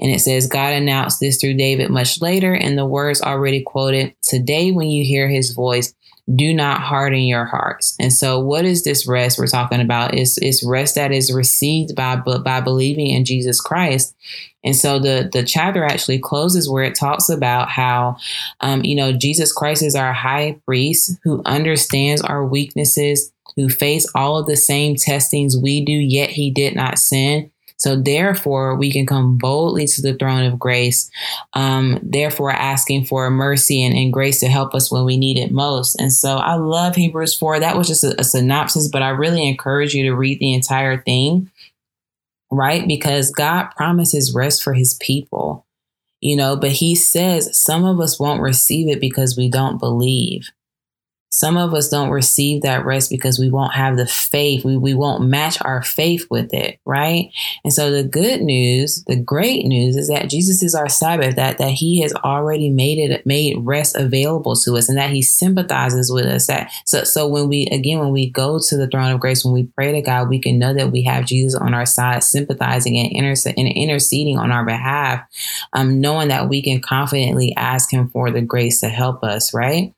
And 0.00 0.10
it 0.10 0.20
says, 0.20 0.46
God 0.46 0.72
announced 0.72 1.20
this 1.20 1.40
through 1.40 1.54
David 1.54 1.90
much 1.90 2.20
later, 2.20 2.54
and 2.54 2.76
the 2.76 2.86
words 2.86 3.22
already 3.22 3.62
quoted 3.62 4.14
Today, 4.22 4.72
when 4.72 4.88
you 4.88 5.04
hear 5.04 5.28
his 5.28 5.52
voice, 5.52 5.94
do 6.32 6.54
not 6.54 6.80
harden 6.80 7.22
your 7.22 7.44
hearts. 7.44 7.96
And 7.98 8.12
so, 8.12 8.38
what 8.38 8.64
is 8.64 8.84
this 8.84 9.06
rest 9.06 9.38
we're 9.38 9.46
talking 9.48 9.80
about? 9.80 10.14
It's, 10.14 10.38
it's 10.38 10.64
rest 10.64 10.94
that 10.94 11.12
is 11.12 11.32
received 11.32 11.96
by, 11.96 12.16
by 12.16 12.60
believing 12.60 13.08
in 13.08 13.24
Jesus 13.24 13.60
Christ. 13.60 14.14
And 14.64 14.76
so 14.76 14.98
the 14.98 15.28
the 15.32 15.42
chapter 15.42 15.84
actually 15.84 16.18
closes 16.18 16.68
where 16.68 16.84
it 16.84 16.94
talks 16.94 17.28
about 17.28 17.68
how, 17.68 18.16
um, 18.60 18.84
you 18.84 18.94
know, 18.94 19.12
Jesus 19.12 19.52
Christ 19.52 19.82
is 19.82 19.96
our 19.96 20.12
high 20.12 20.60
priest 20.64 21.18
who 21.24 21.42
understands 21.44 22.22
our 22.22 22.46
weaknesses, 22.46 23.32
who 23.56 23.68
face 23.68 24.10
all 24.14 24.38
of 24.38 24.46
the 24.46 24.56
same 24.56 24.96
testings 24.96 25.56
we 25.56 25.84
do, 25.84 25.92
yet 25.92 26.30
he 26.30 26.50
did 26.50 26.74
not 26.74 26.98
sin. 26.98 27.50
So 27.82 27.96
therefore, 27.96 28.76
we 28.76 28.92
can 28.92 29.06
come 29.06 29.36
boldly 29.36 29.88
to 29.88 30.02
the 30.02 30.14
throne 30.14 30.44
of 30.44 30.56
grace, 30.56 31.10
um, 31.54 31.98
therefore 32.00 32.52
asking 32.52 33.06
for 33.06 33.28
mercy 33.28 33.84
and, 33.84 33.92
and, 33.92 34.12
grace 34.12 34.38
to 34.38 34.46
help 34.46 34.72
us 34.72 34.92
when 34.92 35.04
we 35.04 35.16
need 35.16 35.36
it 35.36 35.50
most. 35.50 35.96
And 35.96 36.12
so 36.12 36.36
I 36.36 36.54
love 36.54 36.94
Hebrews 36.94 37.36
4. 37.36 37.58
That 37.58 37.76
was 37.76 37.88
just 37.88 38.04
a, 38.04 38.14
a 38.20 38.22
synopsis, 38.22 38.86
but 38.86 39.02
I 39.02 39.08
really 39.08 39.48
encourage 39.48 39.94
you 39.94 40.04
to 40.04 40.14
read 40.14 40.38
the 40.38 40.54
entire 40.54 41.02
thing, 41.02 41.50
right? 42.52 42.86
Because 42.86 43.32
God 43.32 43.72
promises 43.76 44.32
rest 44.32 44.62
for 44.62 44.74
his 44.74 44.94
people, 45.00 45.66
you 46.20 46.36
know, 46.36 46.54
but 46.54 46.70
he 46.70 46.94
says 46.94 47.58
some 47.58 47.84
of 47.84 47.98
us 47.98 48.20
won't 48.20 48.42
receive 48.42 48.88
it 48.88 49.00
because 49.00 49.36
we 49.36 49.50
don't 49.50 49.80
believe. 49.80 50.50
Some 51.32 51.56
of 51.56 51.72
us 51.72 51.88
don't 51.88 52.10
receive 52.10 52.60
that 52.60 52.84
rest 52.84 53.08
because 53.08 53.38
we 53.38 53.50
won't 53.50 53.72
have 53.72 53.96
the 53.96 54.06
faith. 54.06 54.66
We, 54.66 54.76
we 54.76 54.92
won't 54.92 55.24
match 55.24 55.56
our 55.62 55.82
faith 55.82 56.26
with 56.30 56.52
it, 56.52 56.78
right? 56.84 57.30
And 57.64 57.72
so 57.72 57.90
the 57.90 58.04
good 58.04 58.42
news, 58.42 59.02
the 59.06 59.16
great 59.16 59.64
news 59.64 59.96
is 59.96 60.08
that 60.08 60.28
Jesus 60.28 60.62
is 60.62 60.74
our 60.74 60.90
Sabbath, 60.90 61.36
that, 61.36 61.56
that 61.56 61.70
he 61.70 62.02
has 62.02 62.12
already 62.12 62.68
made 62.68 62.98
it, 62.98 63.24
made 63.24 63.56
rest 63.60 63.96
available 63.96 64.54
to 64.56 64.76
us 64.76 64.90
and 64.90 64.98
that 64.98 65.08
he 65.08 65.22
sympathizes 65.22 66.12
with 66.12 66.26
us. 66.26 66.48
That 66.48 66.70
so, 66.84 67.02
so 67.02 67.26
when 67.26 67.48
we, 67.48 67.66
again, 67.72 67.98
when 67.98 68.12
we 68.12 68.28
go 68.28 68.60
to 68.68 68.76
the 68.76 68.86
throne 68.86 69.10
of 69.10 69.18
grace, 69.18 69.42
when 69.42 69.54
we 69.54 69.64
pray 69.74 69.90
to 69.92 70.02
God, 70.02 70.28
we 70.28 70.38
can 70.38 70.58
know 70.58 70.74
that 70.74 70.92
we 70.92 71.02
have 71.04 71.24
Jesus 71.24 71.58
on 71.58 71.72
our 71.72 71.86
side, 71.86 72.24
sympathizing 72.24 72.98
and, 72.98 73.10
interse- 73.10 73.54
and 73.56 73.68
interceding 73.68 74.36
on 74.36 74.52
our 74.52 74.66
behalf, 74.66 75.22
um, 75.72 75.98
knowing 75.98 76.28
that 76.28 76.50
we 76.50 76.60
can 76.60 76.82
confidently 76.82 77.54
ask 77.56 77.90
him 77.90 78.10
for 78.10 78.30
the 78.30 78.42
grace 78.42 78.80
to 78.80 78.90
help 78.90 79.24
us, 79.24 79.54
right? 79.54 79.94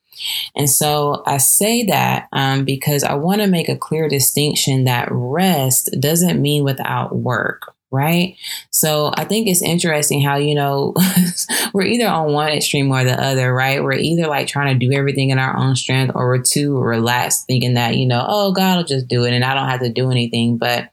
And 0.56 0.68
so 0.68 1.22
I 1.26 1.38
say 1.38 1.84
that 1.84 2.28
um, 2.32 2.64
because 2.64 3.04
I 3.04 3.14
want 3.14 3.40
to 3.40 3.46
make 3.46 3.68
a 3.68 3.76
clear 3.76 4.08
distinction 4.08 4.84
that 4.84 5.08
rest 5.10 5.90
doesn't 6.00 6.40
mean 6.40 6.64
without 6.64 7.16
work. 7.16 7.74
Right. 7.90 8.36
So 8.70 9.12
I 9.16 9.24
think 9.24 9.46
it's 9.46 9.62
interesting 9.62 10.20
how, 10.20 10.34
you 10.34 10.56
know, 10.56 10.94
we're 11.72 11.84
either 11.84 12.08
on 12.08 12.32
one 12.32 12.48
extreme 12.48 12.90
or 12.90 13.04
the 13.04 13.22
other, 13.22 13.54
right? 13.54 13.84
We're 13.84 13.92
either 13.92 14.26
like 14.26 14.48
trying 14.48 14.76
to 14.76 14.86
do 14.86 14.92
everything 14.92 15.30
in 15.30 15.38
our 15.38 15.56
own 15.56 15.76
strength 15.76 16.10
or 16.12 16.26
we're 16.26 16.42
too 16.42 16.76
relaxed 16.76 17.46
thinking 17.46 17.74
that, 17.74 17.96
you 17.96 18.06
know, 18.06 18.24
oh, 18.26 18.52
God 18.52 18.78
will 18.78 18.84
just 18.84 19.06
do 19.06 19.22
it 19.22 19.32
and 19.32 19.44
I 19.44 19.54
don't 19.54 19.68
have 19.68 19.78
to 19.78 19.92
do 19.92 20.10
anything. 20.10 20.58
But 20.58 20.90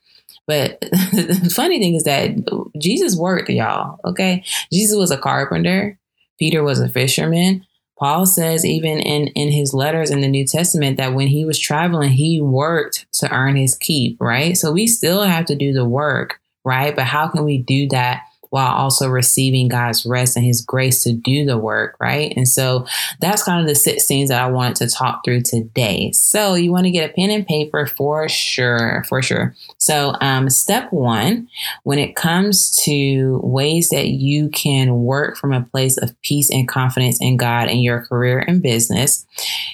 but 0.52 0.82
the 0.82 1.52
funny 1.56 1.80
thing 1.80 1.96
is 1.96 2.04
that 2.04 2.32
Jesus 2.78 3.16
worked, 3.16 3.50
y'all. 3.50 4.00
Okay. 4.06 4.44
Jesus 4.72 4.98
was 4.98 5.10
a 5.10 5.18
carpenter. 5.18 5.98
Peter 6.40 6.62
was 6.62 6.80
a 6.80 6.90
fisherman. 6.90 7.66
Paul 8.02 8.26
says, 8.26 8.66
even 8.66 9.00
in, 9.00 9.28
in 9.28 9.52
his 9.52 9.76
letters 9.76 10.10
in 10.10 10.22
the 10.22 10.28
New 10.28 10.44
Testament, 10.44 10.98
that 10.98 11.14
when 11.14 11.28
he 11.28 11.46
was 11.46 11.60
traveling, 11.60 12.10
he 12.10 12.42
worked 12.42 13.06
to 13.20 13.32
earn 13.32 13.56
his 13.56 13.76
keep, 13.76 14.20
right? 14.20 14.58
So 14.58 14.72
we 14.72 14.88
still 14.88 15.22
have 15.22 15.46
to 15.46 15.56
do 15.56 15.72
the 15.72 15.86
work, 15.86 16.42
right? 16.66 16.96
But 16.96 17.06
how 17.06 17.28
can 17.28 17.46
we 17.46 17.60
do 17.60 17.88
that 17.90 18.24
while 18.52 18.76
also 18.76 19.08
receiving 19.08 19.70
God's 19.70 20.06
rest 20.06 20.36
and 20.36 20.46
his 20.46 20.62
grace 20.62 21.04
to 21.04 21.14
do 21.14 21.46
the 21.46 21.58
work, 21.58 21.96
right? 22.02 22.34
And 22.36 22.48
so 22.48 22.86
that's 23.22 23.44
kind 23.44 23.62
of 23.62 23.68
the 23.68 23.76
six 23.76 24.06
things 24.06 24.28
that 24.28 24.42
I 24.42 24.52
wanted 24.52 24.76
to 24.76 24.90
talk 24.90 25.24
through 25.24 25.42
today. 25.42 26.12
So 26.12 26.56
you 26.56 26.70
want 26.70 26.84
to 26.84 26.92
get 26.92 27.10
a 27.10 27.14
pen 27.14 27.30
and 27.30 27.48
paper 27.48 27.86
for 27.86 28.28
sure, 28.28 29.06
for 29.08 29.22
sure. 29.22 29.56
So 29.78 30.16
um, 30.20 30.50
step 30.50 30.92
one, 30.92 31.48
when 31.84 31.98
it 31.98 32.18
comes 32.18 32.72
to 32.84 33.40
ways 33.42 33.88
that 33.88 34.10
you 34.10 34.50
can 34.50 35.04
work 35.04 35.38
from 35.38 35.54
a 35.54 35.64
place 35.64 35.98
of 35.98 36.14
peace 36.22 36.52
and 36.52 36.68
confidence 36.68 37.20
in 37.22 37.38
God 37.38 37.70
in 37.70 37.80
your 37.80 38.06
career 38.06 38.40
and 38.40 38.62
business, 38.62 39.26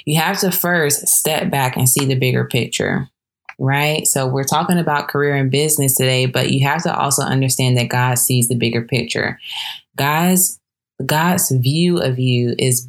you 0.06 0.22
have 0.22 0.40
to 0.42 0.52
first 0.52 1.08
step 1.08 1.50
back 1.50 1.76
and 1.78 1.90
see 1.90 2.06
the 2.06 2.16
bigger 2.16 2.46
picture 2.46 3.10
right? 3.60 4.06
So 4.08 4.28
we're 4.28 4.44
talking 4.44 4.78
about 4.78 5.08
career 5.08 5.36
and 5.36 5.52
business 5.52 5.96
today, 5.96 6.26
but 6.26 6.52
you 6.52 6.66
have 6.68 6.84
to 6.84 6.96
also 6.96 7.24
understand 7.24 7.78
that 7.78 7.90
God 7.90 8.16
sees 8.18 8.48
the 8.48 8.56
bigger 8.56 8.82
picture. 8.82 9.40
God's 9.96 10.60
God's 11.06 11.52
view 11.52 12.00
of 12.00 12.18
you 12.18 12.56
is 12.58 12.88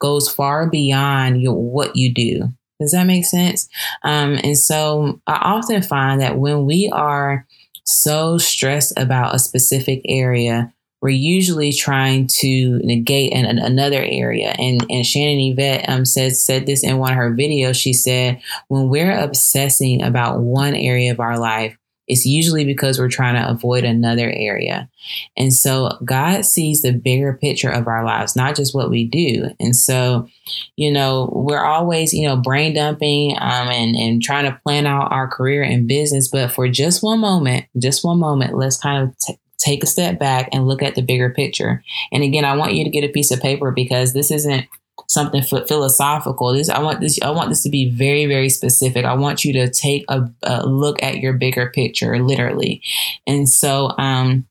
goes 0.00 0.28
far 0.28 0.68
beyond 0.68 1.40
your, 1.40 1.54
what 1.54 1.96
you 1.96 2.12
do. 2.12 2.52
Does 2.80 2.92
that 2.92 3.06
make 3.06 3.24
sense? 3.24 3.68
Um, 4.02 4.38
and 4.42 4.58
so 4.58 5.20
I 5.26 5.36
often 5.36 5.80
find 5.82 6.20
that 6.20 6.38
when 6.38 6.66
we 6.66 6.90
are 6.92 7.46
so 7.84 8.36
stressed 8.36 8.92
about 8.98 9.34
a 9.34 9.38
specific 9.38 10.02
area, 10.08 10.72
we're 11.06 11.10
usually 11.10 11.72
trying 11.72 12.26
to 12.26 12.78
negate 12.78 13.32
an, 13.32 13.58
another 13.58 14.02
area. 14.02 14.52
And 14.58 14.84
and 14.90 15.06
Shannon 15.06 15.52
Yvette 15.52 15.88
um 15.88 16.04
said 16.04 16.34
said 16.34 16.66
this 16.66 16.82
in 16.82 16.98
one 16.98 17.12
of 17.12 17.16
her 17.16 17.32
videos. 17.32 17.76
She 17.76 17.92
said 17.92 18.42
when 18.66 18.88
we're 18.88 19.16
obsessing 19.16 20.02
about 20.02 20.40
one 20.40 20.74
area 20.74 21.12
of 21.12 21.20
our 21.20 21.38
life, 21.38 21.78
it's 22.08 22.26
usually 22.26 22.64
because 22.64 22.98
we're 22.98 23.08
trying 23.08 23.36
to 23.36 23.48
avoid 23.48 23.84
another 23.84 24.32
area. 24.34 24.88
And 25.36 25.52
so 25.52 25.96
God 26.04 26.44
sees 26.44 26.82
the 26.82 26.92
bigger 26.92 27.34
picture 27.34 27.70
of 27.70 27.86
our 27.86 28.04
lives, 28.04 28.34
not 28.34 28.56
just 28.56 28.74
what 28.74 28.90
we 28.90 29.04
do. 29.04 29.50
And 29.60 29.76
so, 29.76 30.28
you 30.74 30.90
know, 30.90 31.30
we're 31.32 31.64
always, 31.64 32.12
you 32.12 32.26
know, 32.26 32.36
brain 32.36 32.74
dumping 32.74 33.36
um, 33.38 33.68
and, 33.68 33.94
and 33.94 34.20
trying 34.20 34.50
to 34.50 34.60
plan 34.64 34.86
out 34.86 35.12
our 35.12 35.28
career 35.28 35.62
and 35.62 35.86
business. 35.86 36.26
But 36.26 36.50
for 36.50 36.68
just 36.68 37.00
one 37.00 37.20
moment, 37.20 37.66
just 37.78 38.04
one 38.04 38.18
moment, 38.18 38.56
let's 38.56 38.78
kind 38.78 39.04
of 39.04 39.18
t- 39.18 39.38
take 39.58 39.82
a 39.82 39.86
step 39.86 40.18
back 40.18 40.48
and 40.52 40.66
look 40.66 40.82
at 40.82 40.94
the 40.94 41.02
bigger 41.02 41.30
picture. 41.30 41.82
And 42.12 42.22
again, 42.22 42.44
I 42.44 42.56
want 42.56 42.74
you 42.74 42.84
to 42.84 42.90
get 42.90 43.04
a 43.04 43.12
piece 43.12 43.30
of 43.30 43.40
paper 43.40 43.70
because 43.70 44.12
this 44.12 44.30
isn't 44.30 44.66
something 45.08 45.42
philosophical. 45.42 46.52
This 46.52 46.68
I 46.68 46.80
want 46.80 47.00
this 47.00 47.18
I 47.22 47.30
want 47.30 47.48
this 47.48 47.62
to 47.62 47.70
be 47.70 47.90
very 47.90 48.26
very 48.26 48.48
specific. 48.48 49.04
I 49.04 49.14
want 49.14 49.44
you 49.44 49.52
to 49.54 49.70
take 49.70 50.04
a, 50.08 50.28
a 50.42 50.66
look 50.66 51.02
at 51.02 51.18
your 51.18 51.32
bigger 51.34 51.70
picture 51.70 52.18
literally. 52.22 52.82
And 53.26 53.48
so 53.48 53.92
um 53.98 54.46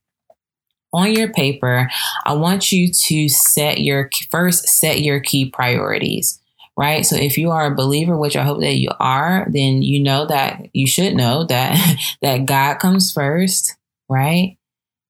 on 0.93 1.11
your 1.11 1.33
paper, 1.33 1.89
I 2.25 2.33
want 2.33 2.71
you 2.71 2.89
to 2.89 3.27
set 3.27 3.81
your 3.81 4.09
first 4.31 4.67
set 4.67 5.01
your 5.01 5.19
key 5.19 5.49
priorities 5.49 6.39
right? 6.77 7.05
So 7.05 7.15
if 7.15 7.37
you 7.37 7.51
are 7.51 7.67
a 7.67 7.75
believer, 7.75 8.17
which 8.17 8.35
I 8.35 8.43
hope 8.43 8.59
that 8.59 8.75
you 8.75 8.89
are, 8.99 9.47
then 9.49 9.81
you 9.81 10.01
know 10.01 10.25
that 10.25 10.67
you 10.73 10.87
should 10.87 11.15
know 11.15 11.45
that 11.45 11.77
that 12.21 12.45
God 12.45 12.79
comes 12.79 13.11
first, 13.11 13.75
right? 14.09 14.57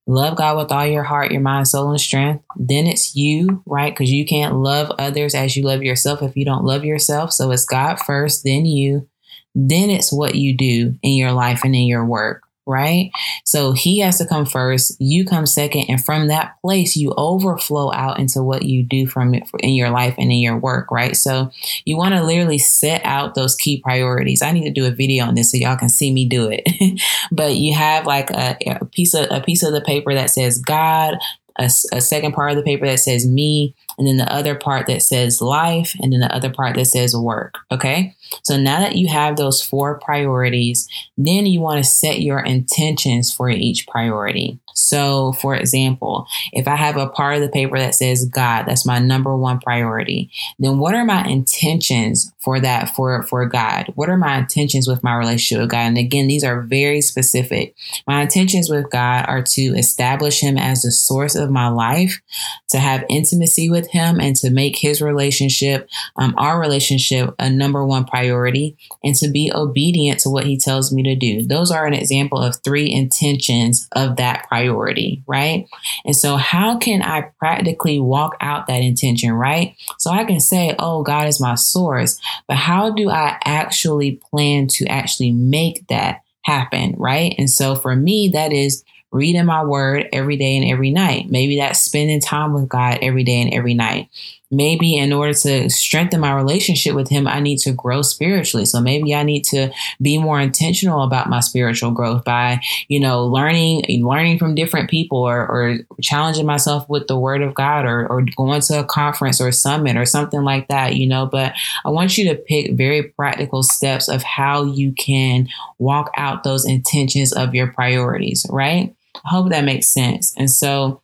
Love 0.07 0.37
God 0.37 0.57
with 0.57 0.71
all 0.71 0.85
your 0.85 1.03
heart, 1.03 1.31
your 1.31 1.41
mind, 1.41 1.67
soul, 1.67 1.89
and 1.89 1.99
strength. 1.99 2.43
Then 2.55 2.85
it's 2.85 3.15
you, 3.15 3.63
right? 3.65 3.91
Because 3.91 4.11
you 4.11 4.25
can't 4.25 4.55
love 4.55 4.91
others 4.99 5.33
as 5.33 5.57
you 5.57 5.63
love 5.63 5.81
yourself 5.83 6.21
if 6.21 6.37
you 6.37 6.45
don't 6.45 6.63
love 6.63 6.85
yourself. 6.85 7.33
So 7.33 7.51
it's 7.51 7.65
God 7.65 7.99
first, 7.99 8.43
then 8.43 8.65
you. 8.65 9.07
Then 9.55 9.89
it's 9.89 10.13
what 10.13 10.35
you 10.35 10.55
do 10.55 10.95
in 11.01 11.13
your 11.13 11.31
life 11.31 11.61
and 11.63 11.75
in 11.75 11.87
your 11.87 12.05
work 12.05 12.44
right? 12.65 13.11
So 13.43 13.73
he 13.73 13.99
has 13.99 14.17
to 14.17 14.25
come 14.25 14.45
first, 14.45 14.95
you 14.99 15.25
come 15.25 15.45
second, 15.45 15.85
and 15.89 16.03
from 16.03 16.27
that 16.27 16.59
place 16.61 16.95
you 16.95 17.13
overflow 17.17 17.91
out 17.93 18.19
into 18.19 18.41
what 18.41 18.63
you 18.63 18.83
do 18.83 19.07
from 19.07 19.33
it 19.33 19.43
in 19.59 19.75
your 19.75 19.89
life 19.89 20.15
and 20.17 20.31
in 20.31 20.39
your 20.39 20.57
work, 20.57 20.89
right? 20.91 21.15
So 21.15 21.51
you 21.85 21.97
want 21.97 22.15
to 22.15 22.23
literally 22.23 22.57
set 22.57 23.01
out 23.03 23.35
those 23.35 23.55
key 23.55 23.81
priorities. 23.81 24.41
I 24.41 24.51
need 24.51 24.65
to 24.65 24.71
do 24.71 24.85
a 24.85 24.91
video 24.91 25.25
on 25.25 25.35
this 25.35 25.51
so 25.51 25.57
y'all 25.57 25.77
can 25.77 25.89
see 25.89 26.11
me 26.11 26.27
do 26.27 26.49
it. 26.51 26.99
but 27.31 27.55
you 27.55 27.73
have 27.75 28.05
like 28.05 28.31
a, 28.31 28.57
a 28.67 28.85
piece 28.85 29.13
of 29.13 29.27
a 29.29 29.41
piece 29.41 29.63
of 29.63 29.73
the 29.73 29.81
paper 29.81 30.13
that 30.13 30.29
says 30.29 30.57
God, 30.57 31.17
a, 31.57 31.65
a 31.65 32.01
second 32.01 32.33
part 32.33 32.51
of 32.51 32.57
the 32.57 32.63
paper 32.63 32.85
that 32.85 32.99
says 32.99 33.27
me, 33.27 33.75
and 33.97 34.07
then 34.07 34.17
the 34.17 34.31
other 34.31 34.55
part 34.55 34.87
that 34.87 35.01
says 35.01 35.41
life, 35.41 35.95
and 36.01 36.11
then 36.11 36.19
the 36.19 36.33
other 36.33 36.49
part 36.49 36.75
that 36.75 36.85
says 36.85 37.15
work. 37.15 37.57
Okay. 37.71 38.15
So 38.43 38.57
now 38.57 38.79
that 38.79 38.95
you 38.95 39.07
have 39.07 39.37
those 39.37 39.61
four 39.61 39.99
priorities, 39.99 40.87
then 41.17 41.45
you 41.45 41.61
want 41.61 41.83
to 41.83 41.89
set 41.89 42.21
your 42.21 42.39
intentions 42.39 43.33
for 43.33 43.49
each 43.49 43.87
priority. 43.87 44.59
So, 44.75 45.31
for 45.33 45.55
example, 45.55 46.27
if 46.51 46.67
I 46.67 46.75
have 46.75 46.97
a 46.97 47.07
part 47.07 47.35
of 47.35 47.41
the 47.41 47.49
paper 47.49 47.79
that 47.79 47.95
says 47.95 48.25
God, 48.25 48.63
that's 48.63 48.85
my 48.85 48.99
number 48.99 49.35
one 49.35 49.59
priority, 49.59 50.29
then 50.59 50.79
what 50.79 50.93
are 50.93 51.05
my 51.05 51.23
intentions 51.23 52.31
for 52.39 52.59
that 52.59 52.93
for 52.93 53.23
for 53.23 53.45
God? 53.45 53.93
What 53.95 54.09
are 54.09 54.17
my 54.17 54.37
intentions 54.37 54.85
with 54.87 55.01
my 55.01 55.15
relationship 55.15 55.61
with 55.61 55.71
God? 55.71 55.79
And 55.79 55.97
again, 55.97 56.27
these 56.27 56.43
are 56.43 56.61
very 56.61 56.99
specific. 56.99 57.73
My 58.05 58.21
intentions 58.21 58.69
with 58.69 58.89
God 58.91 59.25
are 59.29 59.41
to 59.41 59.61
establish 59.77 60.41
him 60.41 60.57
as 60.57 60.81
the 60.81 60.91
source 60.91 61.35
of 61.35 61.49
my 61.49 61.69
life, 61.69 62.21
to 62.69 62.77
have 62.77 63.05
intimacy 63.09 63.69
with 63.69 63.84
him 63.87 64.19
and 64.19 64.35
to 64.37 64.49
make 64.49 64.77
his 64.77 65.01
relationship, 65.01 65.89
um, 66.15 66.33
our 66.37 66.59
relationship, 66.59 67.33
a 67.39 67.49
number 67.49 67.85
one 67.85 68.05
priority, 68.05 68.77
and 69.03 69.15
to 69.15 69.29
be 69.29 69.51
obedient 69.53 70.19
to 70.21 70.29
what 70.29 70.45
he 70.45 70.57
tells 70.57 70.91
me 70.91 71.03
to 71.03 71.15
do. 71.15 71.45
Those 71.45 71.71
are 71.71 71.85
an 71.85 71.93
example 71.93 72.39
of 72.39 72.57
three 72.63 72.91
intentions 72.91 73.87
of 73.93 74.17
that 74.17 74.47
priority, 74.47 75.23
right? 75.27 75.67
And 76.05 76.15
so, 76.15 76.37
how 76.37 76.77
can 76.77 77.01
I 77.01 77.31
practically 77.39 77.99
walk 77.99 78.35
out 78.41 78.67
that 78.67 78.81
intention, 78.81 79.31
right? 79.33 79.75
So, 79.99 80.11
I 80.11 80.23
can 80.23 80.39
say, 80.39 80.75
oh, 80.79 81.03
God 81.03 81.27
is 81.27 81.41
my 81.41 81.55
source, 81.55 82.19
but 82.47 82.57
how 82.57 82.91
do 82.91 83.09
I 83.09 83.37
actually 83.43 84.19
plan 84.31 84.67
to 84.67 84.85
actually 84.87 85.31
make 85.31 85.87
that 85.87 86.21
happen, 86.43 86.95
right? 86.97 87.33
And 87.37 87.49
so, 87.49 87.75
for 87.75 87.95
me, 87.95 88.29
that 88.29 88.53
is 88.53 88.83
reading 89.15 89.45
my 89.45 89.63
word 89.63 90.09
every 90.11 90.35
day 90.35 90.57
and 90.57 90.69
every 90.69 90.91
night. 90.91 91.29
Maybe 91.29 91.57
that's 91.57 91.79
spending 91.79 92.19
time 92.19 92.53
with 92.53 92.67
God 92.67 92.99
every 93.01 93.23
day 93.23 93.41
and 93.41 93.53
every 93.53 93.73
night. 93.73 94.09
Maybe 94.51 94.95
in 94.95 95.11
order 95.11 95.33
to 95.33 95.69
strengthen 95.69 96.19
my 96.19 96.33
relationship 96.33 96.93
with 96.93 97.09
him 97.09 97.27
i 97.27 97.39
need 97.39 97.57
to 97.59 97.71
grow 97.71 98.01
spiritually. 98.01 98.65
So 98.65 98.79
maybe 98.79 99.15
i 99.15 99.23
need 99.23 99.43
to 99.45 99.71
be 100.01 100.17
more 100.17 100.39
intentional 100.39 101.01
about 101.01 101.29
my 101.29 101.39
spiritual 101.39 101.91
growth 101.91 102.23
by 102.23 102.61
you 102.87 102.99
know 102.99 103.25
learning 103.25 103.85
learning 104.03 104.37
from 104.37 104.53
different 104.53 104.89
people 104.89 105.17
or, 105.17 105.47
or 105.47 105.77
challenging 106.01 106.45
myself 106.45 106.87
with 106.89 107.07
the 107.07 107.17
word 107.17 107.41
of 107.41 107.55
god 107.55 107.85
or, 107.85 108.05
or 108.07 108.23
going 108.35 108.61
to 108.61 108.79
a 108.79 108.83
conference 108.83 109.41
or 109.41 109.51
summit 109.51 109.97
or 109.97 110.05
something 110.05 110.43
like 110.43 110.67
that 110.67 110.95
you 110.95 111.07
know. 111.07 111.25
But 111.25 111.53
i 111.83 111.89
want 111.89 112.17
you 112.17 112.29
to 112.29 112.35
pick 112.35 112.73
very 112.73 113.03
practical 113.03 113.63
steps 113.63 114.07
of 114.07 114.23
how 114.23 114.63
you 114.63 114.91
can 114.91 115.47
walk 115.79 116.11
out 116.17 116.43
those 116.43 116.65
intentions 116.65 117.33
of 117.33 117.55
your 117.55 117.67
priorities 117.67 118.45
right 118.49 118.95
i 119.25 119.29
hope 119.29 119.49
that 119.49 119.63
makes 119.63 119.87
sense 119.87 120.33
and 120.37 120.49
so 120.49 121.01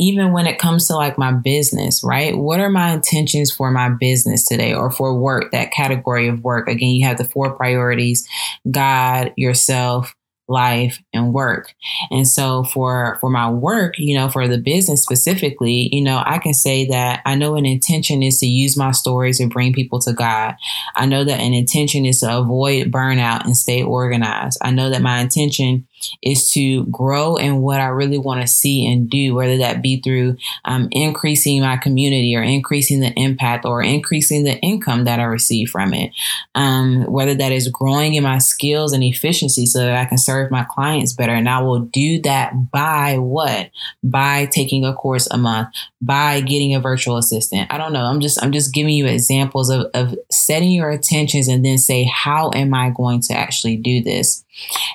even 0.00 0.32
when 0.32 0.46
it 0.46 0.58
comes 0.58 0.86
to 0.86 0.94
like 0.94 1.18
my 1.18 1.30
business, 1.30 2.02
right? 2.02 2.36
What 2.36 2.58
are 2.58 2.70
my 2.70 2.92
intentions 2.92 3.52
for 3.52 3.70
my 3.70 3.90
business 3.90 4.46
today 4.46 4.72
or 4.72 4.90
for 4.90 5.14
work, 5.14 5.52
that 5.52 5.72
category 5.72 6.26
of 6.26 6.42
work? 6.42 6.68
Again, 6.68 6.88
you 6.88 7.06
have 7.06 7.18
the 7.18 7.24
four 7.24 7.54
priorities 7.54 8.26
God, 8.70 9.34
yourself, 9.36 10.14
life 10.50 11.00
and 11.14 11.32
work. 11.32 11.72
And 12.10 12.26
so 12.26 12.64
for 12.64 13.16
for 13.20 13.30
my 13.30 13.48
work, 13.48 13.98
you 13.98 14.16
know, 14.16 14.28
for 14.28 14.48
the 14.48 14.58
business 14.58 15.02
specifically, 15.02 15.88
you 15.92 16.02
know, 16.02 16.22
I 16.26 16.38
can 16.38 16.54
say 16.54 16.86
that 16.88 17.22
I 17.24 17.36
know 17.36 17.54
an 17.54 17.64
intention 17.64 18.22
is 18.22 18.38
to 18.38 18.46
use 18.46 18.76
my 18.76 18.90
stories 18.90 19.38
to 19.38 19.46
bring 19.46 19.72
people 19.72 20.00
to 20.00 20.12
God. 20.12 20.56
I 20.96 21.06
know 21.06 21.24
that 21.24 21.40
an 21.40 21.54
intention 21.54 22.04
is 22.04 22.20
to 22.20 22.38
avoid 22.38 22.90
burnout 22.90 23.44
and 23.44 23.56
stay 23.56 23.82
organized. 23.82 24.58
I 24.60 24.72
know 24.72 24.90
that 24.90 25.02
my 25.02 25.20
intention 25.20 25.86
is 26.22 26.50
to 26.52 26.84
grow 26.86 27.36
in 27.36 27.60
what 27.60 27.80
I 27.80 27.86
really 27.86 28.18
want 28.18 28.40
to 28.40 28.46
see 28.46 28.90
and 28.90 29.08
do, 29.08 29.34
whether 29.34 29.58
that 29.58 29.82
be 29.82 30.00
through 30.00 30.36
um, 30.64 30.88
increasing 30.90 31.60
my 31.60 31.76
community 31.76 32.34
or 32.36 32.42
increasing 32.42 33.00
the 33.00 33.12
impact 33.16 33.64
or 33.64 33.82
increasing 33.82 34.44
the 34.44 34.58
income 34.58 35.04
that 35.04 35.20
I 35.20 35.24
receive 35.24 35.70
from 35.70 35.94
it. 35.94 36.12
Um, 36.54 37.04
whether 37.04 37.34
that 37.34 37.52
is 37.52 37.68
growing 37.68 38.14
in 38.14 38.22
my 38.22 38.38
skills 38.38 38.92
and 38.92 39.02
efficiency 39.02 39.66
so 39.66 39.80
that 39.80 39.96
I 39.96 40.04
can 40.04 40.18
serve 40.18 40.50
my 40.50 40.64
clients 40.64 41.12
better. 41.12 41.32
And 41.32 41.48
I 41.48 41.60
will 41.60 41.80
do 41.80 42.20
that 42.22 42.70
by 42.70 43.18
what? 43.18 43.70
By 44.02 44.46
taking 44.46 44.84
a 44.84 44.94
course 44.94 45.28
a 45.30 45.38
month, 45.38 45.68
by 46.02 46.40
getting 46.40 46.74
a 46.74 46.80
virtual 46.80 47.18
assistant. 47.18 47.70
I 47.72 47.76
don't 47.76 47.92
know. 47.92 48.04
I'm 48.04 48.20
just 48.20 48.42
I'm 48.42 48.52
just 48.52 48.72
giving 48.72 48.94
you 48.94 49.06
examples 49.06 49.68
of, 49.68 49.86
of 49.92 50.14
setting 50.30 50.70
your 50.70 50.90
intentions 50.90 51.46
and 51.46 51.64
then 51.64 51.78
say, 51.78 52.04
how 52.04 52.50
am 52.54 52.72
I 52.72 52.90
going 52.90 53.20
to 53.22 53.34
actually 53.34 53.76
do 53.76 54.02
this? 54.02 54.44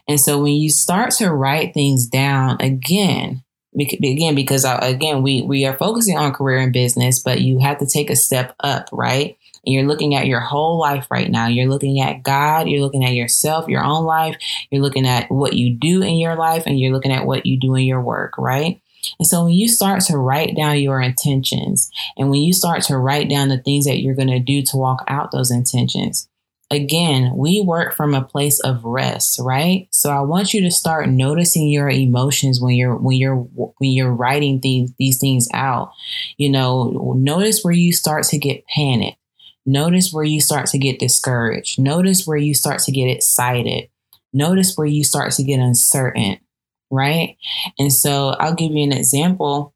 And 0.07 0.19
so 0.19 0.41
when 0.41 0.53
you 0.53 0.69
start 0.69 1.11
to 1.11 1.31
write 1.31 1.73
things 1.73 2.07
down 2.07 2.57
again, 2.59 3.43
again 3.79 4.35
because 4.35 4.65
again 4.65 5.21
we 5.21 5.43
we 5.43 5.65
are 5.65 5.77
focusing 5.77 6.17
on 6.17 6.33
career 6.33 6.57
and 6.57 6.73
business, 6.73 7.19
but 7.19 7.41
you 7.41 7.59
have 7.59 7.77
to 7.79 7.85
take 7.85 8.09
a 8.09 8.15
step 8.15 8.55
up, 8.61 8.89
right? 8.91 9.37
And 9.63 9.73
you're 9.73 9.87
looking 9.87 10.15
at 10.15 10.27
your 10.27 10.39
whole 10.39 10.79
life 10.79 11.07
right 11.09 11.29
now. 11.29 11.47
You're 11.47 11.69
looking 11.69 11.99
at 11.99 12.23
God, 12.23 12.67
you're 12.67 12.81
looking 12.81 13.05
at 13.05 13.13
yourself, 13.13 13.67
your 13.67 13.83
own 13.83 14.05
life, 14.05 14.37
you're 14.71 14.81
looking 14.81 15.07
at 15.07 15.29
what 15.29 15.53
you 15.53 15.71
do 15.73 16.01
in 16.01 16.15
your 16.15 16.35
life, 16.35 16.63
and 16.65 16.79
you're 16.79 16.93
looking 16.93 17.11
at 17.11 17.25
what 17.25 17.45
you 17.45 17.59
do 17.59 17.75
in 17.75 17.83
your 17.83 18.01
work, 18.01 18.37
right? 18.37 18.81
And 19.19 19.27
so 19.27 19.45
when 19.45 19.53
you 19.53 19.67
start 19.67 20.01
to 20.05 20.17
write 20.17 20.55
down 20.55 20.79
your 20.79 21.01
intentions 21.01 21.91
and 22.17 22.29
when 22.29 22.41
you 22.41 22.53
start 22.53 22.83
to 22.83 22.97
write 22.97 23.29
down 23.29 23.49
the 23.49 23.57
things 23.57 23.85
that 23.85 23.99
you're 23.99 24.15
going 24.15 24.29
to 24.29 24.39
do 24.39 24.61
to 24.63 24.77
walk 24.77 25.03
out 25.07 25.31
those 25.31 25.51
intentions, 25.51 26.27
again, 26.71 27.33
we 27.35 27.61
work 27.61 27.95
from 27.95 28.13
a 28.13 28.23
place 28.23 28.59
of 28.59 28.83
rest, 28.83 29.39
right? 29.39 29.87
So 29.91 30.11
I 30.11 30.21
want 30.21 30.53
you 30.53 30.61
to 30.61 30.71
start 30.71 31.09
noticing 31.09 31.67
your 31.69 31.89
emotions 31.89 32.59
when 32.59 32.75
you're 32.75 32.95
when 32.95 33.17
you're 33.17 33.35
when 33.35 33.91
you're 33.91 34.13
writing 34.13 34.59
these 34.61 34.91
these 34.97 35.19
things 35.19 35.47
out. 35.53 35.91
You 36.37 36.49
know, 36.49 37.13
notice 37.17 37.63
where 37.63 37.73
you 37.73 37.93
start 37.93 38.23
to 38.25 38.37
get 38.37 38.65
panicked. 38.67 39.17
Notice 39.65 40.13
where 40.13 40.23
you 40.23 40.41
start 40.41 40.67
to 40.67 40.77
get 40.77 40.99
discouraged. 40.99 41.79
Notice 41.79 42.27
where 42.27 42.37
you 42.37 42.53
start 42.53 42.79
to 42.81 42.91
get 42.91 43.07
excited. 43.07 43.89
Notice 44.31 44.75
where 44.75 44.85
you 44.85 45.03
start 45.03 45.31
to 45.33 45.43
get 45.43 45.59
uncertain, 45.59 46.37
right? 46.95 47.37
And 47.77 47.91
so 47.91 48.29
I'll 48.39 48.55
give 48.55 48.71
you 48.71 48.83
an 48.83 48.93
example 48.93 49.75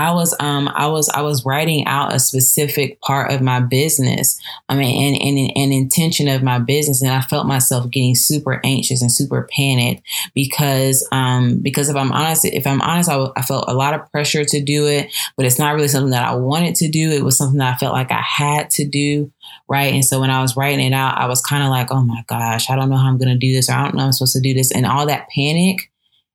I 0.00 0.12
was 0.12 0.34
um 0.40 0.70
I 0.74 0.86
was 0.86 1.10
I 1.10 1.20
was 1.20 1.44
writing 1.44 1.84
out 1.86 2.14
a 2.14 2.18
specific 2.18 3.00
part 3.02 3.30
of 3.30 3.42
my 3.42 3.60
business. 3.60 4.40
I 4.68 4.74
mean 4.74 5.14
and, 5.14 5.22
and 5.22 5.56
an 5.56 5.72
intention 5.72 6.26
of 6.28 6.42
my 6.42 6.58
business 6.58 7.02
and 7.02 7.10
I 7.10 7.20
felt 7.20 7.46
myself 7.46 7.90
getting 7.90 8.14
super 8.14 8.60
anxious 8.64 9.02
and 9.02 9.12
super 9.12 9.46
panicked 9.54 10.02
because 10.34 11.06
um 11.12 11.58
because 11.60 11.90
if 11.90 11.96
I'm 11.96 12.12
honest 12.12 12.46
if 12.46 12.66
I'm 12.66 12.80
honest 12.80 13.10
I, 13.10 13.42
felt 13.42 13.64
a 13.68 13.74
lot 13.74 13.94
of 13.94 14.10
pressure 14.10 14.44
to 14.44 14.62
do 14.62 14.86
it 14.86 15.14
but 15.36 15.44
it's 15.44 15.58
not 15.58 15.74
really 15.74 15.88
something 15.88 16.12
that 16.12 16.26
I 16.26 16.34
wanted 16.34 16.76
to 16.76 16.88
do. 16.88 17.10
It 17.10 17.24
was 17.24 17.36
something 17.36 17.58
that 17.58 17.74
I 17.74 17.76
felt 17.76 17.92
like 17.92 18.10
I 18.10 18.22
had 18.22 18.70
to 18.70 18.86
do 18.86 19.30
right? 19.68 19.94
And 19.94 20.04
so 20.04 20.20
when 20.20 20.30
I 20.30 20.42
was 20.42 20.56
writing 20.56 20.84
it 20.84 20.92
out, 20.92 21.16
I 21.16 21.26
was 21.26 21.40
kind 21.40 21.62
of 21.62 21.70
like, 21.70 21.92
oh 21.92 22.02
my 22.02 22.24
gosh, 22.26 22.68
I 22.68 22.76
don't 22.76 22.90
know 22.90 22.96
how 22.96 23.08
I'm 23.08 23.18
going 23.18 23.32
to 23.32 23.38
do 23.38 23.52
this, 23.52 23.70
or 23.70 23.74
I 23.74 23.84
don't 23.84 23.94
know 23.94 24.04
I'm 24.04 24.12
supposed 24.12 24.32
to 24.32 24.40
do 24.40 24.52
this. 24.52 24.72
And 24.72 24.84
all 24.84 25.06
that 25.06 25.28
panic, 25.34 25.89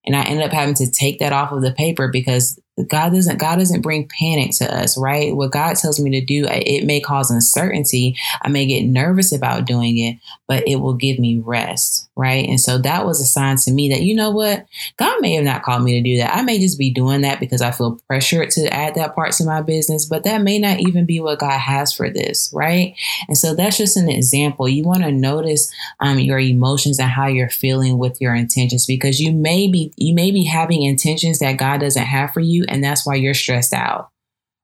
and 0.06 0.16
I 0.16 0.24
ended 0.24 0.46
up 0.46 0.52
having 0.52 0.76
to 0.76 0.90
take 0.90 1.20
that 1.20 1.34
off 1.34 1.52
of 1.52 1.62
the 1.62 1.72
paper 1.72 2.08
because 2.08 2.60
God 2.88 3.14
doesn't 3.14 3.38
God 3.38 3.58
doesn't 3.58 3.82
bring 3.82 4.10
panic 4.20 4.52
to 4.58 4.74
us, 4.74 4.98
right? 4.98 5.36
What 5.36 5.52
God 5.52 5.76
tells 5.78 6.00
me 6.00 6.12
to 6.12 6.26
do, 6.26 6.46
it 6.48 6.86
may 6.86 7.00
cause 7.00 7.32
uncertainty. 7.32 8.18
I 8.42 8.50
may 8.50 8.66
get 8.66 8.84
nervous 8.84 9.32
about 9.32 9.66
doing 9.66 9.98
it, 9.98 10.18
but 10.48 10.68
it 10.68 10.78
will 10.78 10.94
give 10.94 11.18
me 11.18 11.42
rest, 11.44 12.05
right? 12.16 12.48
And 12.48 12.60
so 12.60 12.78
that 12.80 13.06
was 13.06 13.20
a 13.20 13.26
sign 13.26 13.58
to 13.58 13.72
me 13.72 13.90
that 13.90 14.02
you 14.02 14.16
know 14.16 14.32
what? 14.32 14.66
God 14.98 15.22
may 15.22 15.34
have 15.34 15.44
not 15.44 15.64
called 15.64 15.84
me 15.84 15.94
to 15.94 16.10
do 16.10 16.18
that. 16.18 16.36
I 16.36 16.42
may 16.44 16.60
just 16.60 16.80
be 16.80 16.90
doing 16.90 17.22
that 17.22 17.40
because 17.40 17.62
I 17.62 17.72
feel 17.72 18.00
pressured 18.08 18.52
to 18.52 18.74
add 18.74 18.96
that 18.96 19.16
part 19.16 19.34
to 19.34 19.46
my 19.46 19.62
business, 19.62 20.06
but 20.06 20.24
that 20.24 20.42
may 20.42 20.60
not 20.60 20.80
even 20.80 21.06
be 21.06 21.20
what 21.20 21.40
God 21.40 21.58
has 21.58 21.94
for 21.94 22.10
this, 22.10 22.52
right? 22.54 22.96
And 23.28 23.38
so 23.38 23.56
that's 23.56 23.78
just 23.78 23.98
an 23.98 24.10
example. 24.10 24.70
You 24.70 24.84
want 24.84 25.04
to 25.04 25.12
notice 25.12 25.72
um, 26.00 26.20
your 26.20 26.40
emotions 26.40 27.00
and 27.00 27.10
how 27.10 27.28
you're 27.28 27.50
feeling 27.50 27.98
with 27.98 28.22
your 28.22 28.34
intentions 28.34 28.86
because 28.86 29.20
you 29.20 29.32
may 29.32 29.68
be 29.68 29.94
you 29.98 30.14
may 30.14 30.32
be 30.32 30.44
having 30.44 30.84
intentions 30.84 31.40
that 31.40 31.58
God 31.58 31.80
doesn't 31.82 32.04
have 32.04 32.32
for 32.32 32.40
you 32.40 32.66
and 32.68 32.84
that's 32.84 33.06
why 33.06 33.16
you're 33.16 33.34
stressed 33.34 33.74
out 33.74 34.12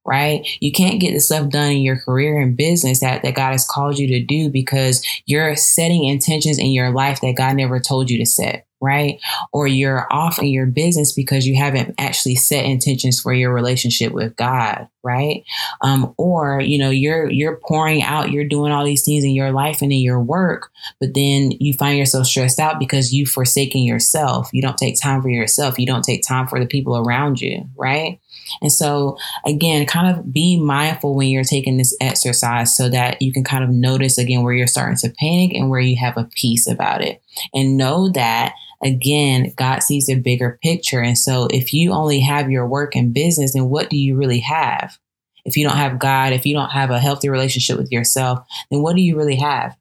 right? 0.04 0.46
You 0.60 0.72
can't 0.72 1.00
get 1.00 1.12
the 1.12 1.20
stuff 1.20 1.48
done 1.50 1.72
in 1.72 1.82
your 1.82 1.98
career 1.98 2.40
and 2.40 2.56
business 2.56 3.00
that, 3.00 3.22
that 3.22 3.34
God 3.34 3.52
has 3.52 3.66
called 3.66 3.98
you 3.98 4.08
to 4.08 4.24
do 4.24 4.50
because 4.50 5.04
you're 5.26 5.54
setting 5.56 6.04
intentions 6.04 6.58
in 6.58 6.72
your 6.72 6.90
life 6.90 7.20
that 7.20 7.36
God 7.36 7.56
never 7.56 7.80
told 7.80 8.10
you 8.10 8.18
to 8.18 8.26
set 8.26 8.66
right? 8.82 9.20
Or 9.52 9.68
you're 9.68 10.12
off 10.12 10.40
in 10.40 10.48
your 10.48 10.66
business 10.66 11.12
because 11.12 11.46
you 11.46 11.56
haven't 11.56 11.94
actually 11.98 12.34
set 12.34 12.64
intentions 12.64 13.20
for 13.20 13.32
your 13.32 13.54
relationship 13.54 14.12
with 14.12 14.34
God, 14.34 14.88
right? 15.02 15.44
Um, 15.80 16.14
or 16.16 16.60
you 16.60 16.78
know 16.78 16.90
you're 16.90 17.30
you're 17.30 17.56
pouring 17.56 18.02
out, 18.02 18.30
you're 18.30 18.44
doing 18.44 18.72
all 18.72 18.84
these 18.84 19.04
things 19.04 19.24
in 19.24 19.32
your 19.32 19.52
life 19.52 19.82
and 19.82 19.92
in 19.92 20.00
your 20.00 20.20
work, 20.20 20.70
but 21.00 21.14
then 21.14 21.52
you 21.52 21.72
find 21.72 21.98
yourself 21.98 22.26
stressed 22.26 22.58
out 22.58 22.78
because 22.78 23.12
you've 23.12 23.28
forsaken 23.28 23.82
yourself. 23.82 24.48
You 24.52 24.62
don't 24.62 24.78
take 24.78 25.00
time 25.00 25.22
for 25.22 25.28
yourself. 25.28 25.78
You 25.78 25.86
don't 25.86 26.04
take 26.04 26.22
time 26.26 26.46
for 26.46 26.58
the 26.58 26.66
people 26.66 26.96
around 26.96 27.40
you, 27.40 27.68
right? 27.76 28.18
And 28.60 28.72
so, 28.72 29.16
again, 29.46 29.86
kind 29.86 30.14
of 30.14 30.32
be 30.32 30.60
mindful 30.60 31.14
when 31.14 31.28
you're 31.28 31.44
taking 31.44 31.78
this 31.78 31.96
exercise 32.00 32.76
so 32.76 32.88
that 32.88 33.22
you 33.22 33.32
can 33.32 33.44
kind 33.44 33.64
of 33.64 33.70
notice 33.70 34.18
again 34.18 34.42
where 34.42 34.52
you're 34.52 34.66
starting 34.66 34.96
to 34.98 35.14
panic 35.18 35.54
and 35.54 35.70
where 35.70 35.80
you 35.80 35.96
have 35.96 36.16
a 36.16 36.28
peace 36.34 36.66
about 36.66 37.02
it. 37.02 37.22
And 37.54 37.76
know 37.76 38.10
that 38.10 38.54
again, 38.82 39.52
God 39.56 39.82
sees 39.82 40.08
a 40.08 40.16
bigger 40.16 40.58
picture. 40.62 41.00
And 41.00 41.16
so 41.16 41.46
if 41.50 41.72
you 41.72 41.92
only 41.92 42.20
have 42.20 42.50
your 42.50 42.66
work 42.66 42.94
and 42.96 43.14
business, 43.14 43.54
then 43.54 43.68
what 43.68 43.90
do 43.90 43.96
you 43.96 44.16
really 44.16 44.40
have? 44.40 44.98
If 45.44 45.56
you 45.56 45.66
don't 45.66 45.76
have 45.76 45.98
God, 45.98 46.32
if 46.32 46.46
you 46.46 46.54
don't 46.54 46.70
have 46.70 46.90
a 46.90 47.00
healthy 47.00 47.28
relationship 47.28 47.78
with 47.78 47.90
yourself, 47.90 48.46
then 48.70 48.82
what 48.82 48.96
do 48.96 49.02
you 49.02 49.16
really 49.16 49.36
have? 49.36 49.76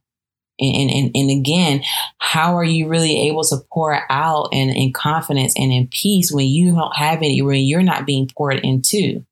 And, 0.60 0.92
and, 0.92 1.12
and 1.16 1.32
again, 1.32 1.82
how 2.20 2.56
are 2.56 2.64
you 2.64 2.88
really 2.88 3.28
able 3.28 3.44
to 3.46 3.58
pour 3.72 4.00
out 4.12 4.50
in, 4.52 4.70
in 4.70 4.94
confidence 4.94 5.54
and 5.58 5.72
in 5.72 5.88
peace 5.88 6.32
when 6.32 6.48
you 6.48 6.76
don't 6.76 6.96
have 6.96 7.20
any, 7.20 7.42
when 7.42 7.62
you're 7.62 7.82
not 7.82 8.06
being 8.06 8.30
poured 8.36 8.60
into? 8.60 9.26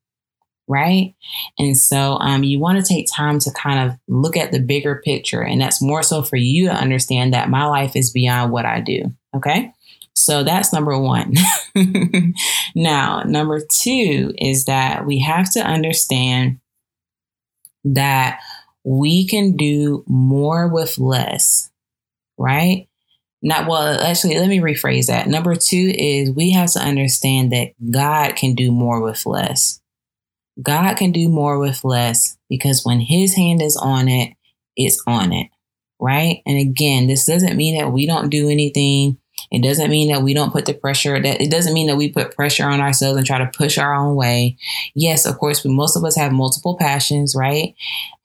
right? 0.69 1.15
And 1.57 1.75
so 1.75 2.13
um, 2.19 2.43
you 2.43 2.59
want 2.59 2.77
to 2.77 2.87
take 2.87 3.07
time 3.11 3.39
to 3.39 3.51
kind 3.51 3.89
of 3.89 3.97
look 4.07 4.37
at 4.37 4.51
the 4.51 4.59
bigger 4.59 5.01
picture. 5.03 5.41
And 5.41 5.59
that's 5.59 5.81
more 5.81 6.03
so 6.03 6.21
for 6.21 6.35
you 6.35 6.67
to 6.67 6.73
understand 6.73 7.33
that 7.33 7.49
my 7.49 7.65
life 7.65 7.95
is 7.95 8.11
beyond 8.11 8.51
what 8.51 8.65
I 8.65 8.79
do. 8.79 9.11
Okay. 9.35 9.73
So 10.15 10.43
that's 10.43 10.73
number 10.73 10.97
one. 10.99 11.33
now, 12.75 13.23
number 13.23 13.61
two 13.71 14.33
is 14.37 14.65
that 14.65 15.05
we 15.05 15.19
have 15.19 15.49
to 15.53 15.61
understand 15.61 16.59
that 17.85 18.39
we 18.83 19.27
can 19.27 19.55
do 19.55 20.03
more 20.07 20.67
with 20.67 20.97
less, 20.97 21.69
right? 22.37 22.87
Not 23.41 23.67
well, 23.67 24.01
actually, 24.01 24.37
let 24.37 24.49
me 24.49 24.59
rephrase 24.59 25.07
that. 25.07 25.27
Number 25.27 25.55
two 25.55 25.93
is 25.97 26.31
we 26.31 26.51
have 26.51 26.71
to 26.73 26.79
understand 26.79 27.53
that 27.53 27.69
God 27.89 28.35
can 28.35 28.55
do 28.55 28.71
more 28.71 29.01
with 29.01 29.25
less. 29.25 29.79
God 30.61 30.95
can 30.97 31.13
do 31.13 31.29
more 31.29 31.57
with 31.57 31.85
less 31.85 32.37
because 32.49 32.83
when 32.83 32.99
His 32.99 33.35
hand 33.35 33.61
is 33.61 33.77
on 33.77 34.09
it, 34.09 34.33
it's 34.75 35.01
on 35.07 35.31
it, 35.31 35.47
right? 36.01 36.41
And 36.45 36.57
again, 36.59 37.07
this 37.07 37.25
doesn't 37.25 37.55
mean 37.55 37.77
that 37.77 37.93
we 37.93 38.05
don't 38.05 38.29
do 38.29 38.49
anything 38.49 39.18
it 39.51 39.63
doesn't 39.63 39.89
mean 39.89 40.11
that 40.11 40.21
we 40.21 40.33
don't 40.33 40.51
put 40.51 40.65
the 40.65 40.73
pressure 40.73 41.19
that 41.21 41.41
it 41.41 41.49
doesn't 41.49 41.73
mean 41.73 41.87
that 41.87 41.95
we 41.95 42.09
put 42.11 42.35
pressure 42.35 42.67
on 42.67 42.79
ourselves 42.81 43.17
and 43.17 43.25
try 43.25 43.39
to 43.39 43.49
push 43.57 43.77
our 43.77 43.93
own 43.95 44.15
way. 44.15 44.57
Yes, 44.93 45.25
of 45.25 45.37
course, 45.39 45.63
we, 45.63 45.71
most 45.71 45.95
of 45.95 46.03
us 46.03 46.15
have 46.15 46.31
multiple 46.31 46.77
passions, 46.77 47.35
right? 47.35 47.73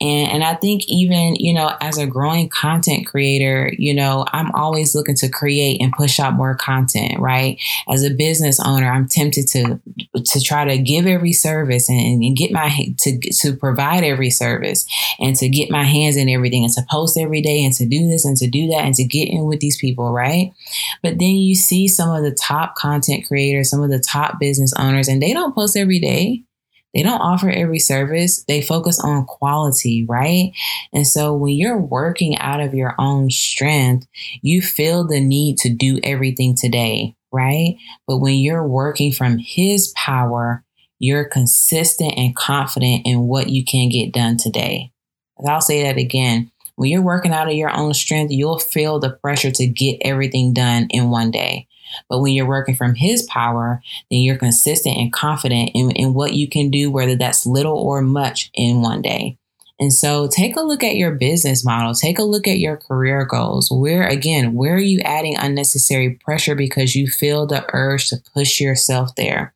And 0.01 0.31
and 0.31 0.43
I 0.43 0.55
think 0.55 0.87
even, 0.87 1.35
you 1.35 1.53
know, 1.53 1.71
as 1.81 1.97
a 1.97 2.05
growing 2.05 2.49
content 2.49 3.07
creator, 3.07 3.71
you 3.77 3.93
know, 3.93 4.25
I'm 4.33 4.51
always 4.51 4.93
looking 4.93 5.15
to 5.15 5.29
create 5.29 5.81
and 5.81 5.93
push 5.93 6.19
out 6.19 6.33
more 6.33 6.55
content, 6.55 7.19
right? 7.19 7.59
As 7.89 8.03
a 8.03 8.13
business 8.13 8.59
owner, 8.59 8.91
I'm 8.91 9.07
tempted 9.07 9.47
to 9.49 9.79
to 10.23 10.41
try 10.41 10.65
to 10.65 10.77
give 10.77 11.07
every 11.07 11.33
service 11.33 11.89
and, 11.89 12.23
and 12.23 12.37
get 12.37 12.51
my 12.51 12.93
to 12.99 13.19
to 13.19 13.55
provide 13.55 14.03
every 14.03 14.29
service 14.29 14.85
and 15.19 15.35
to 15.37 15.49
get 15.49 15.71
my 15.71 15.83
hands 15.83 16.17
in 16.17 16.29
everything 16.29 16.63
and 16.63 16.73
to 16.73 16.85
post 16.89 17.17
every 17.17 17.41
day 17.41 17.63
and 17.63 17.73
to 17.73 17.85
do 17.85 18.07
this 18.07 18.25
and 18.25 18.37
to 18.37 18.47
do 18.47 18.67
that 18.67 18.85
and 18.85 18.95
to 18.95 19.03
get 19.03 19.27
in 19.27 19.45
with 19.45 19.59
these 19.59 19.77
people, 19.77 20.11
right? 20.11 20.53
But 21.01 21.19
then 21.19 21.35
you 21.35 21.55
see 21.55 21.87
some 21.87 22.09
of 22.09 22.23
the 22.23 22.31
top 22.31 22.75
content 22.75 23.27
creators, 23.27 23.69
some 23.69 23.83
of 23.83 23.89
the 23.89 23.99
top 23.99 24.39
business 24.39 24.73
owners, 24.77 25.07
and 25.07 25.21
they 25.21 25.33
don't 25.33 25.55
post 25.55 25.77
every 25.77 25.99
day. 25.99 26.43
They 26.93 27.03
don't 27.03 27.19
offer 27.19 27.49
every 27.49 27.79
service. 27.79 28.45
They 28.47 28.61
focus 28.61 29.01
on 29.01 29.25
quality, 29.25 30.05
right? 30.07 30.53
And 30.93 31.05
so 31.05 31.33
when 31.35 31.53
you're 31.53 31.77
working 31.77 32.37
out 32.37 32.61
of 32.61 32.73
your 32.73 32.95
own 32.97 33.29
strength, 33.29 34.07
you 34.41 34.61
feel 34.61 35.05
the 35.05 35.19
need 35.19 35.57
to 35.57 35.69
do 35.69 35.99
everything 36.03 36.55
today, 36.55 37.13
right? 37.33 37.75
But 38.07 38.19
when 38.19 38.35
you're 38.35 38.65
working 38.65 39.11
from 39.11 39.37
His 39.39 39.89
power, 39.97 40.63
you're 40.97 41.25
consistent 41.25 42.13
and 42.15 42.33
confident 42.33 43.01
in 43.05 43.27
what 43.27 43.49
you 43.49 43.65
can 43.65 43.89
get 43.89 44.13
done 44.13 44.37
today. 44.37 44.93
I'll 45.45 45.59
say 45.59 45.83
that 45.83 45.97
again. 45.97 46.49
When 46.75 46.89
you're 46.89 47.01
working 47.01 47.31
out 47.31 47.47
of 47.47 47.53
your 47.53 47.75
own 47.75 47.93
strength, 47.93 48.31
you'll 48.31 48.59
feel 48.59 48.99
the 48.99 49.11
pressure 49.11 49.51
to 49.51 49.67
get 49.67 49.97
everything 50.01 50.53
done 50.53 50.87
in 50.89 51.09
one 51.09 51.31
day. 51.31 51.67
But 52.09 52.19
when 52.19 52.33
you're 52.33 52.47
working 52.47 52.75
from 52.75 52.95
his 52.95 53.23
power, 53.23 53.81
then 54.11 54.19
you're 54.19 54.37
consistent 54.37 54.97
and 54.97 55.13
confident 55.13 55.71
in, 55.73 55.91
in 55.91 56.13
what 56.13 56.33
you 56.33 56.49
can 56.49 56.69
do, 56.69 56.91
whether 56.91 57.15
that's 57.15 57.45
little 57.45 57.77
or 57.77 58.01
much 58.01 58.51
in 58.53 58.81
one 58.81 59.01
day. 59.01 59.37
And 59.79 59.93
so 59.93 60.27
take 60.27 60.55
a 60.55 60.61
look 60.61 60.83
at 60.83 60.95
your 60.95 61.11
business 61.11 61.65
model. 61.65 61.93
Take 61.93 62.17
a 62.19 62.23
look 62.23 62.47
at 62.47 62.59
your 62.59 62.77
career 62.77 63.25
goals. 63.25 63.69
Where, 63.71 64.07
again, 64.07 64.53
where 64.53 64.75
are 64.75 64.79
you 64.79 64.99
adding 65.03 65.35
unnecessary 65.37 66.11
pressure 66.23 66.55
because 66.55 66.95
you 66.95 67.07
feel 67.07 67.45
the 67.45 67.65
urge 67.73 68.07
to 68.09 68.17
push 68.33 68.61
yourself 68.61 69.15
there? 69.15 69.54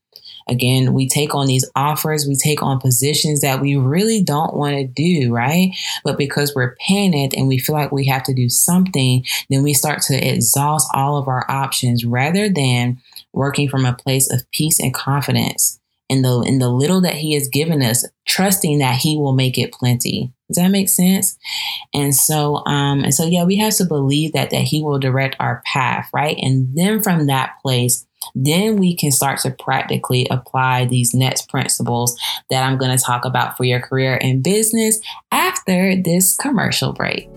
Again, 0.49 0.93
we 0.93 1.07
take 1.07 1.35
on 1.35 1.47
these 1.47 1.69
offers, 1.75 2.27
we 2.27 2.35
take 2.35 2.63
on 2.63 2.79
positions 2.79 3.41
that 3.41 3.61
we 3.61 3.75
really 3.75 4.23
don't 4.23 4.55
want 4.55 4.75
to 4.75 4.85
do, 4.85 5.31
right? 5.31 5.71
But 6.03 6.17
because 6.17 6.53
we're 6.55 6.75
panicked 6.87 7.35
and 7.35 7.47
we 7.47 7.59
feel 7.59 7.75
like 7.75 7.91
we 7.91 8.05
have 8.07 8.23
to 8.23 8.33
do 8.33 8.49
something, 8.49 9.23
then 9.49 9.63
we 9.63 9.73
start 9.73 10.01
to 10.03 10.15
exhaust 10.15 10.89
all 10.93 11.17
of 11.17 11.27
our 11.27 11.49
options 11.49 12.03
rather 12.03 12.49
than 12.49 12.99
working 13.31 13.69
from 13.69 13.85
a 13.85 13.93
place 13.93 14.31
of 14.31 14.49
peace 14.51 14.79
and 14.79 14.93
confidence 14.93 15.78
in 16.09 16.21
the 16.23 16.41
in 16.41 16.59
the 16.59 16.69
little 16.69 17.01
that 17.01 17.15
he 17.15 17.33
has 17.33 17.47
given 17.47 17.81
us, 17.81 18.05
trusting 18.27 18.79
that 18.79 18.97
he 18.97 19.17
will 19.17 19.33
make 19.33 19.57
it 19.57 19.71
plenty. 19.71 20.33
Does 20.49 20.57
that 20.57 20.71
make 20.71 20.89
sense? 20.89 21.37
And 21.93 22.15
so, 22.15 22.65
um, 22.65 23.03
and 23.03 23.13
so, 23.13 23.25
yeah, 23.25 23.43
we 23.43 23.57
have 23.57 23.75
to 23.75 23.85
believe 23.85 24.33
that 24.33 24.49
that 24.49 24.63
He 24.63 24.81
will 24.81 24.97
direct 24.97 25.35
our 25.39 25.61
path, 25.65 26.09
right? 26.11 26.37
And 26.41 26.75
then 26.75 27.03
from 27.03 27.27
that 27.27 27.53
place, 27.61 28.07
then 28.33 28.77
we 28.77 28.95
can 28.95 29.11
start 29.11 29.39
to 29.41 29.51
practically 29.51 30.27
apply 30.31 30.85
these 30.85 31.13
next 31.13 31.49
principles 31.49 32.19
that 32.49 32.63
I'm 32.63 32.79
going 32.79 32.97
to 32.97 33.03
talk 33.03 33.25
about 33.25 33.57
for 33.57 33.63
your 33.63 33.79
career 33.79 34.19
and 34.21 34.43
business 34.43 34.99
after 35.31 35.95
this 36.01 36.35
commercial 36.35 36.93
break. 36.93 37.29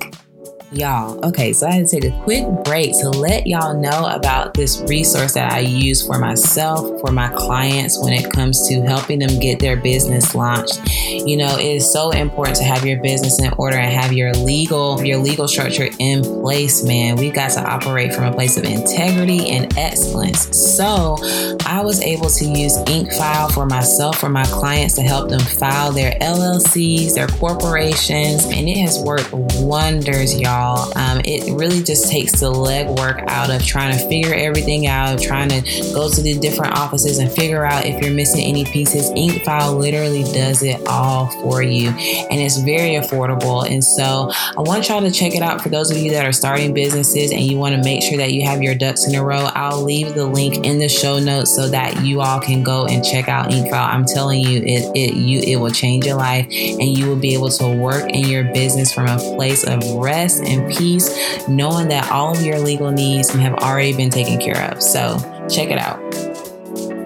Y'all, 0.74 1.22
okay, 1.22 1.52
so 1.52 1.66
I 1.66 1.72
had 1.72 1.86
to 1.86 2.00
take 2.00 2.10
a 2.10 2.22
quick 2.22 2.46
break 2.64 2.98
to 3.00 3.10
let 3.10 3.46
y'all 3.46 3.78
know 3.78 4.06
about 4.06 4.54
this 4.54 4.80
resource 4.88 5.34
that 5.34 5.52
I 5.52 5.58
use 5.58 6.06
for 6.06 6.18
myself, 6.18 6.98
for 7.02 7.12
my 7.12 7.28
clients 7.28 8.02
when 8.02 8.14
it 8.14 8.32
comes 8.32 8.66
to 8.68 8.80
helping 8.80 9.18
them 9.18 9.38
get 9.38 9.58
their 9.58 9.76
business 9.76 10.34
launched. 10.34 10.80
You 11.10 11.36
know, 11.36 11.58
it 11.58 11.76
is 11.76 11.92
so 11.92 12.10
important 12.10 12.56
to 12.56 12.64
have 12.64 12.86
your 12.86 13.02
business 13.02 13.38
in 13.38 13.52
order 13.58 13.76
and 13.76 13.92
have 13.92 14.14
your 14.14 14.32
legal 14.32 15.04
your 15.04 15.18
legal 15.18 15.46
structure 15.46 15.90
in 15.98 16.22
place, 16.22 16.82
man. 16.82 17.16
We've 17.16 17.34
got 17.34 17.50
to 17.50 17.60
operate 17.60 18.14
from 18.14 18.24
a 18.24 18.32
place 18.32 18.56
of 18.56 18.64
integrity 18.64 19.50
and 19.50 19.76
excellence. 19.76 20.56
So, 20.56 21.18
I 21.66 21.82
was 21.84 22.00
able 22.00 22.30
to 22.30 22.44
use 22.46 22.78
Incfile 22.84 23.52
for 23.52 23.66
myself 23.66 24.16
for 24.18 24.30
my 24.30 24.44
clients 24.44 24.94
to 24.94 25.02
help 25.02 25.28
them 25.28 25.40
file 25.40 25.92
their 25.92 26.12
LLCs, 26.12 27.14
their 27.14 27.28
corporations, 27.28 28.46
and 28.46 28.66
it 28.68 28.78
has 28.78 28.98
worked 29.00 29.30
wonders, 29.32 30.40
y'all 30.40 30.61
Um, 30.62 31.20
it 31.24 31.52
really 31.52 31.82
just 31.82 32.10
takes 32.10 32.40
the 32.40 32.52
legwork 32.52 33.24
out 33.28 33.50
of 33.50 33.64
trying 33.64 33.96
to 33.96 34.08
figure 34.08 34.34
everything 34.34 34.86
out, 34.86 35.20
trying 35.20 35.48
to 35.48 35.60
go 35.92 36.10
to 36.10 36.22
the 36.22 36.38
different 36.38 36.76
offices 36.76 37.18
and 37.18 37.30
figure 37.30 37.64
out 37.64 37.84
if 37.84 38.02
you're 38.02 38.14
missing 38.14 38.44
any 38.44 38.64
pieces. 38.64 39.10
Incfile 39.10 39.78
literally 39.78 40.24
does 40.24 40.62
it 40.62 40.80
all 40.86 41.26
for 41.42 41.62
you, 41.62 41.88
and 41.88 42.40
it's 42.40 42.58
very 42.58 42.94
affordable. 42.94 43.68
And 43.68 43.82
so 43.82 44.30
I 44.56 44.60
want 44.60 44.88
y'all 44.88 45.00
to 45.00 45.10
check 45.10 45.34
it 45.34 45.42
out 45.42 45.60
for 45.60 45.68
those 45.68 45.90
of 45.90 45.96
you 45.96 46.10
that 46.12 46.24
are 46.24 46.32
starting 46.32 46.74
businesses 46.74 47.32
and 47.32 47.40
you 47.40 47.58
want 47.58 47.74
to 47.74 47.82
make 47.82 48.02
sure 48.02 48.18
that 48.18 48.32
you 48.32 48.44
have 48.44 48.62
your 48.62 48.74
ducks 48.74 49.06
in 49.06 49.14
a 49.14 49.24
row. 49.24 49.48
I'll 49.54 49.82
leave 49.82 50.14
the 50.14 50.26
link 50.26 50.64
in 50.64 50.78
the 50.78 50.88
show 50.88 51.18
notes 51.18 51.54
so 51.54 51.68
that 51.68 52.04
you 52.04 52.20
all 52.20 52.40
can 52.40 52.62
go 52.62 52.86
and 52.86 53.04
check 53.04 53.28
out 53.28 53.50
Incfile. 53.50 53.88
I'm 53.88 54.04
telling 54.04 54.40
you, 54.40 54.60
it 54.60 54.90
it 54.94 55.14
you 55.14 55.40
it 55.40 55.56
will 55.56 55.70
change 55.70 56.06
your 56.06 56.16
life, 56.16 56.46
and 56.46 56.96
you 56.96 57.06
will 57.06 57.16
be 57.16 57.34
able 57.34 57.50
to 57.50 57.68
work 57.76 58.08
in 58.08 58.26
your 58.26 58.44
business 58.52 58.92
from 58.92 59.06
a 59.06 59.18
place 59.18 59.64
of 59.64 59.82
rest 59.94 60.42
and 60.52 60.70
peace, 60.70 61.48
knowing 61.48 61.88
that 61.88 62.10
all 62.10 62.36
of 62.36 62.42
your 62.42 62.58
legal 62.58 62.90
needs 62.90 63.30
have 63.30 63.54
already 63.54 63.96
been 63.96 64.10
taken 64.10 64.38
care 64.38 64.70
of. 64.70 64.82
So 64.82 65.18
check 65.48 65.70
it 65.70 65.78
out. 65.78 66.00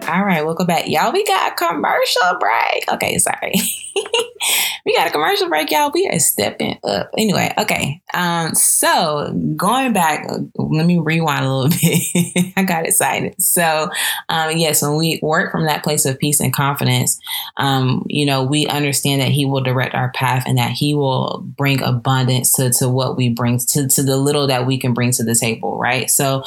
All 0.08 0.24
right, 0.24 0.46
welcome 0.46 0.68
back. 0.68 0.84
Y'all, 0.86 1.12
we 1.12 1.24
got 1.24 1.50
a 1.50 1.54
commercial 1.56 2.38
break. 2.38 2.92
Okay, 2.92 3.18
sorry. 3.18 3.52
we 4.86 4.94
got 4.94 5.08
a 5.08 5.10
commercial 5.10 5.48
break, 5.48 5.72
y'all. 5.72 5.90
We 5.92 6.06
are 6.06 6.20
stepping 6.20 6.78
up. 6.84 7.10
Anyway, 7.18 7.52
okay. 7.58 8.00
Um, 8.14 8.54
so 8.54 9.34
going 9.56 9.92
back, 9.92 10.28
let 10.54 10.86
me 10.86 10.98
rewind 10.98 11.44
a 11.44 11.52
little 11.52 11.70
bit. 11.80 12.52
I 12.56 12.62
got 12.62 12.86
excited. 12.86 13.34
So, 13.42 13.90
um, 14.28 14.56
yes, 14.56 14.80
when 14.80 14.96
we 14.96 15.18
work 15.24 15.50
from 15.50 15.64
that 15.66 15.82
place 15.82 16.04
of 16.04 16.20
peace 16.20 16.38
and 16.38 16.52
confidence, 16.52 17.18
um, 17.56 18.04
you 18.06 18.26
know, 18.26 18.44
we 18.44 18.68
understand 18.68 19.22
that 19.22 19.32
He 19.32 19.44
will 19.44 19.62
direct 19.62 19.96
our 19.96 20.12
path 20.12 20.44
and 20.46 20.56
that 20.58 20.70
He 20.70 20.94
will 20.94 21.44
bring 21.58 21.82
abundance 21.82 22.52
to, 22.52 22.70
to 22.74 22.88
what 22.88 23.16
we 23.16 23.28
bring 23.28 23.58
to, 23.70 23.88
to 23.88 24.02
the 24.04 24.16
little 24.16 24.46
that 24.46 24.66
we 24.66 24.78
can 24.78 24.94
bring 24.94 25.10
to 25.12 25.24
the 25.24 25.34
table, 25.34 25.76
right? 25.78 26.08
So 26.08 26.44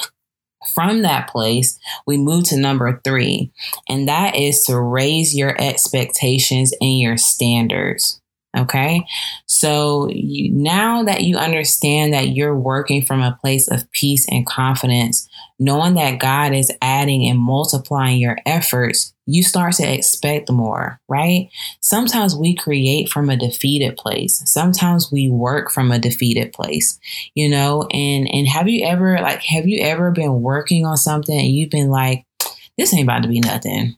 from 0.73 1.01
that 1.01 1.29
place, 1.29 1.79
we 2.05 2.17
move 2.17 2.43
to 2.45 2.57
number 2.57 2.99
three, 3.03 3.51
and 3.87 4.07
that 4.07 4.35
is 4.35 4.63
to 4.63 4.79
raise 4.79 5.35
your 5.35 5.59
expectations 5.61 6.73
and 6.81 6.99
your 6.99 7.17
standards. 7.17 8.18
Okay. 8.57 9.05
So 9.45 10.09
you, 10.09 10.51
now 10.51 11.03
that 11.03 11.21
you 11.23 11.37
understand 11.37 12.13
that 12.13 12.29
you're 12.29 12.57
working 12.57 13.03
from 13.03 13.21
a 13.21 13.37
place 13.41 13.67
of 13.69 13.89
peace 13.91 14.27
and 14.27 14.45
confidence, 14.45 15.29
knowing 15.59 15.93
that 15.95 16.19
God 16.19 16.53
is 16.53 16.71
adding 16.81 17.27
and 17.27 17.37
multiplying 17.37 18.17
your 18.17 18.39
efforts, 18.47 19.13
you 19.27 19.43
start 19.43 19.73
to 19.73 19.83
expect 19.83 20.49
more, 20.49 20.99
right? 21.07 21.49
Sometimes 21.81 22.35
we 22.35 22.55
create 22.55 23.09
from 23.09 23.29
a 23.29 23.37
defeated 23.37 23.97
place. 23.97 24.41
Sometimes 24.45 25.11
we 25.11 25.29
work 25.29 25.69
from 25.69 25.91
a 25.91 25.99
defeated 25.99 26.51
place, 26.51 26.99
you 27.35 27.47
know, 27.47 27.87
and 27.91 28.27
and 28.33 28.47
have 28.47 28.67
you 28.67 28.83
ever 28.87 29.19
like 29.21 29.43
have 29.43 29.67
you 29.67 29.79
ever 29.83 30.09
been 30.09 30.41
working 30.41 30.87
on 30.87 30.97
something 30.97 31.37
and 31.37 31.49
you've 31.49 31.69
been 31.69 31.89
like 31.89 32.25
this 32.79 32.93
ain't 32.93 33.03
about 33.03 33.21
to 33.23 33.29
be 33.29 33.41
nothing. 33.41 33.95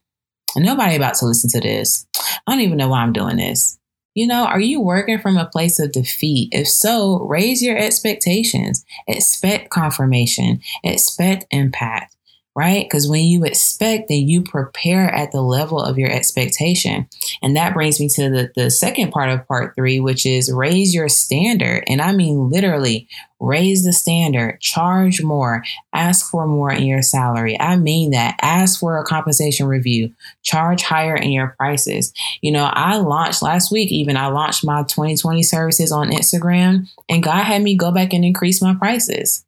Nobody 0.58 0.96
about 0.96 1.14
to 1.16 1.26
listen 1.26 1.50
to 1.52 1.62
this. 1.62 2.06
I 2.18 2.52
don't 2.52 2.62
even 2.62 2.78
know 2.78 2.90
why 2.90 3.02
I'm 3.02 3.14
doing 3.14 3.38
this. 3.38 3.78
You 4.14 4.28
know, 4.28 4.46
are 4.46 4.60
you 4.60 4.82
working 4.82 5.20
from 5.20 5.38
a 5.38 5.46
place 5.46 5.80
of 5.80 5.94
defeat? 5.94 6.50
If 6.52 6.68
so, 6.68 7.20
raise 7.20 7.62
your 7.62 7.78
expectations. 7.78 8.84
Expect 9.08 9.70
confirmation, 9.70 10.62
expect 10.84 11.46
impact 11.52 12.16
right? 12.56 12.84
Because 12.84 13.08
when 13.08 13.24
you 13.24 13.46
expect, 13.46 14.10
then 14.10 14.28
you 14.28 14.44
prepare 14.44 15.10
at 15.10 15.32
the 15.32 15.42
level 15.42 15.80
of 15.80 15.98
your 15.98 16.12
expectation. 16.12 17.08
And 17.42 17.56
that 17.56 17.74
brings 17.74 18.00
me 18.00 18.10
to 18.10 18.30
the, 18.30 18.52
the 18.56 18.70
second 18.70 19.12
part 19.12 19.30
of 19.30 19.48
part 19.48 19.74
three, 19.76 20.00
which 20.00 20.26
is 20.26 20.52
raise 20.52 20.94
your 20.94 21.08
standard. 21.08 21.84
And 21.88 22.02
I 22.02 22.12
mean 22.12 22.50
literally 22.50 23.08
raise 23.40 23.84
the 23.84 23.94
standard, 23.94 24.60
charge 24.62 25.24
more, 25.24 25.64
ask 25.94 26.30
for 26.30 26.46
more 26.46 26.72
in 26.72 26.84
your 26.84 27.02
salary. 27.02 27.60
I 27.60 27.76
mean 27.76 28.12
that. 28.12 28.36
Ask 28.42 28.80
for 28.80 28.98
a 28.98 29.04
compensation 29.04 29.66
review, 29.66 30.14
charge 30.44 30.84
higher 30.84 31.16
in 31.16 31.32
your 31.32 31.56
prices. 31.58 32.14
You 32.42 32.52
know, 32.52 32.66
I 32.66 32.98
launched 32.98 33.42
last 33.42 33.72
week, 33.72 33.92
even 33.92 34.16
I 34.16 34.28
launched 34.28 34.64
my 34.64 34.84
2020 34.84 35.42
services 35.42 35.92
on 35.92 36.12
Instagram, 36.12 36.88
and 37.10 37.24
God 37.24 37.44
had 37.44 37.64
me 37.64 37.76
go 37.76 37.92
back 37.92 38.14
and 38.14 38.24
increase 38.24 38.62
my 38.62 38.76
prices. 38.76 39.44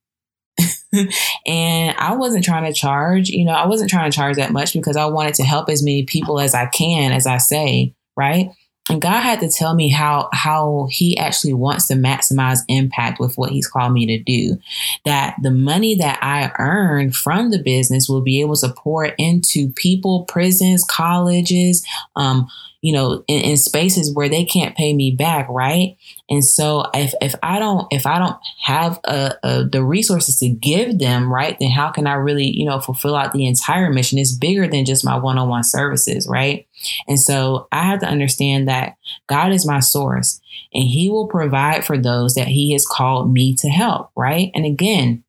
and 1.45 1.97
I 1.97 2.15
wasn't 2.15 2.45
trying 2.45 2.71
to 2.71 2.73
charge, 2.73 3.29
you 3.29 3.45
know, 3.45 3.53
I 3.53 3.67
wasn't 3.67 3.89
trying 3.89 4.09
to 4.09 4.15
charge 4.15 4.35
that 4.37 4.51
much 4.51 4.73
because 4.73 4.97
I 4.97 5.05
wanted 5.05 5.35
to 5.35 5.43
help 5.43 5.69
as 5.69 5.83
many 5.83 6.03
people 6.03 6.39
as 6.39 6.53
I 6.53 6.67
can, 6.67 7.11
as 7.11 7.27
I 7.27 7.37
say, 7.37 7.95
right? 8.15 8.49
And 8.89 9.01
God 9.01 9.21
had 9.21 9.39
to 9.39 9.49
tell 9.49 9.73
me 9.75 9.89
how 9.89 10.27
how 10.33 10.87
he 10.91 11.17
actually 11.17 11.53
wants 11.53 11.87
to 11.87 11.93
maximize 11.93 12.59
impact 12.67 13.17
with 13.17 13.37
what 13.37 13.51
he's 13.51 13.67
called 13.67 13.93
me 13.93 14.05
to 14.07 14.21
do. 14.21 14.59
That 15.05 15.37
the 15.41 15.51
money 15.51 15.95
that 15.95 16.19
I 16.21 16.51
earn 16.59 17.11
from 17.11 17.51
the 17.51 17.63
business 17.63 18.09
will 18.09 18.21
be 18.21 18.41
able 18.41 18.57
to 18.57 18.73
pour 18.73 19.05
into 19.05 19.69
people, 19.69 20.25
prisons, 20.25 20.83
colleges, 20.83 21.85
um, 22.17 22.49
you 22.83 22.91
know, 22.91 23.23
in, 23.29 23.41
in, 23.41 23.55
spaces 23.55 24.13
where 24.13 24.27
they 24.27 24.43
can't 24.43 24.75
pay 24.75 24.93
me 24.93 25.09
back, 25.09 25.47
right? 25.47 25.95
And 26.29 26.43
so 26.43 26.83
if, 26.93 27.13
if 27.21 27.33
I 27.41 27.57
don't 27.57 27.87
if 27.91 28.05
I 28.05 28.19
don't 28.19 28.35
have 28.61 28.99
a, 29.05 29.35
a, 29.41 29.63
the 29.63 29.81
resources 29.81 30.37
to 30.39 30.49
give 30.49 30.99
them, 30.99 31.31
right, 31.31 31.55
then 31.61 31.71
how 31.71 31.91
can 31.91 32.07
I 32.07 32.15
really, 32.15 32.45
you 32.45 32.65
know, 32.65 32.81
fulfill 32.81 33.15
out 33.15 33.31
the 33.31 33.47
entire 33.47 33.89
mission? 33.89 34.19
It's 34.19 34.35
bigger 34.35 34.67
than 34.67 34.83
just 34.83 35.05
my 35.05 35.15
one-on-one 35.15 35.63
services, 35.63 36.27
right? 36.29 36.67
And 37.07 37.17
so 37.17 37.69
I 37.71 37.85
have 37.85 38.01
to 38.01 38.05
understand 38.05 38.67
that 38.67 38.97
God 39.27 39.53
is 39.53 39.65
my 39.65 39.79
source 39.79 40.41
and 40.73 40.83
he 40.83 41.09
will 41.09 41.27
provide 41.27 41.85
for 41.85 41.97
those 41.97 42.35
that 42.35 42.49
he 42.49 42.73
has 42.73 42.85
called 42.85 43.31
me 43.31 43.55
to 43.55 43.69
help, 43.69 44.11
right? 44.17 44.51
And 44.53 44.65
again, 44.65 45.23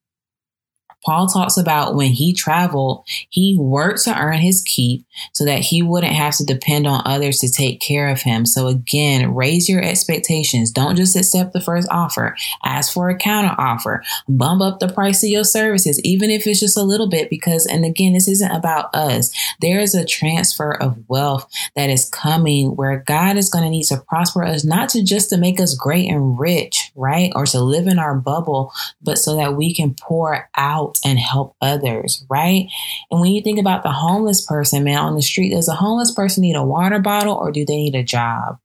Paul 1.05 1.27
talks 1.29 1.57
about 1.57 1.95
when 1.95 2.11
he 2.11 2.33
traveled, 2.33 3.07
he 3.29 3.57
worked 3.59 4.05
to 4.05 4.19
earn 4.19 4.39
his 4.39 4.63
keep 4.63 5.05
so 5.33 5.45
that 5.45 5.61
he 5.61 5.83
wouldn't 5.83 6.13
have 6.13 6.37
to 6.37 6.45
depend 6.45 6.87
on 6.87 7.03
others 7.05 7.39
to 7.41 7.51
take 7.51 7.81
care 7.81 8.09
of 8.09 8.23
him. 8.23 8.47
So 8.47 8.67
again, 8.67 9.35
raise 9.35 9.69
your 9.69 9.83
expectations. 9.83 10.71
Don't 10.71 10.97
just 10.97 11.17
accept 11.17 11.53
the 11.53 11.61
first 11.61 11.89
offer. 11.91 12.37
Ask 12.65 12.93
for 12.93 13.09
a 13.09 13.17
counter 13.17 13.55
offer. 13.59 14.03
Bump 14.29 14.63
up 14.63 14.81
the 14.81 14.93
price 14.93 15.23
of 15.23 15.31
your 15.31 15.45
services, 15.45 16.01
even 16.05 16.31
if 16.31 16.47
it's 16.47 16.61
just 16.61 16.77
a 16.77 16.83
little 16.83 17.09
bit, 17.09 17.31
because, 17.31 17.67
and 17.67 17.85
again, 17.85 18.13
this 18.13 18.29
isn't 18.29 18.51
about 18.51 18.95
us. 18.95 19.31
There 19.61 19.81
is 19.81 19.95
a 19.95 20.05
transfer 20.05 20.71
of 20.71 20.99
wealth 21.09 21.51
that 21.77 21.91
is 21.91 22.09
coming 22.09 22.77
where 22.77 23.05
God 23.07 23.37
is 23.37 23.51
going 23.51 23.65
to 23.65 23.71
need 23.71 23.85
to 23.85 23.99
prosper 24.09 24.45
us, 24.45 24.65
not 24.65 24.89
to 24.91 25.03
just 25.03 25.31
to 25.31 25.37
make 25.37 25.61
us 25.61 25.75
great 25.75 26.11
and 26.11 26.39
rich, 26.39 26.93
right? 26.95 27.31
Or 27.35 27.47
to 27.47 27.61
live 27.61 27.87
in 27.87 27.99
our 27.99 28.15
bubble, 28.15 28.73
but 29.03 29.19
so 29.19 29.37
that 29.37 29.57
we 29.57 29.75
can 29.75 29.95
pour 29.95 30.49
out 30.57 30.94
and 31.05 31.19
help 31.19 31.57
others, 31.61 32.25
right? 32.29 32.69
And 33.11 33.21
when 33.21 33.33
you 33.33 33.43
think 33.43 33.59
about 33.59 33.83
the 33.83 33.93
homeless 33.93 34.45
person, 34.45 34.85
man, 34.85 34.99
on 34.99 35.15
the 35.15 35.23
street, 35.23 35.51
does 35.51 35.69
a 35.69 35.75
homeless 35.75 36.13
person 36.13 36.43
need 36.43 36.57
a 36.57 36.65
water 36.65 36.99
bottle 36.99 37.35
or 37.35 37.51
do 37.51 37.65
they 37.65 37.77
need 37.77 37.95
a 37.95 38.03
job? 38.03 38.59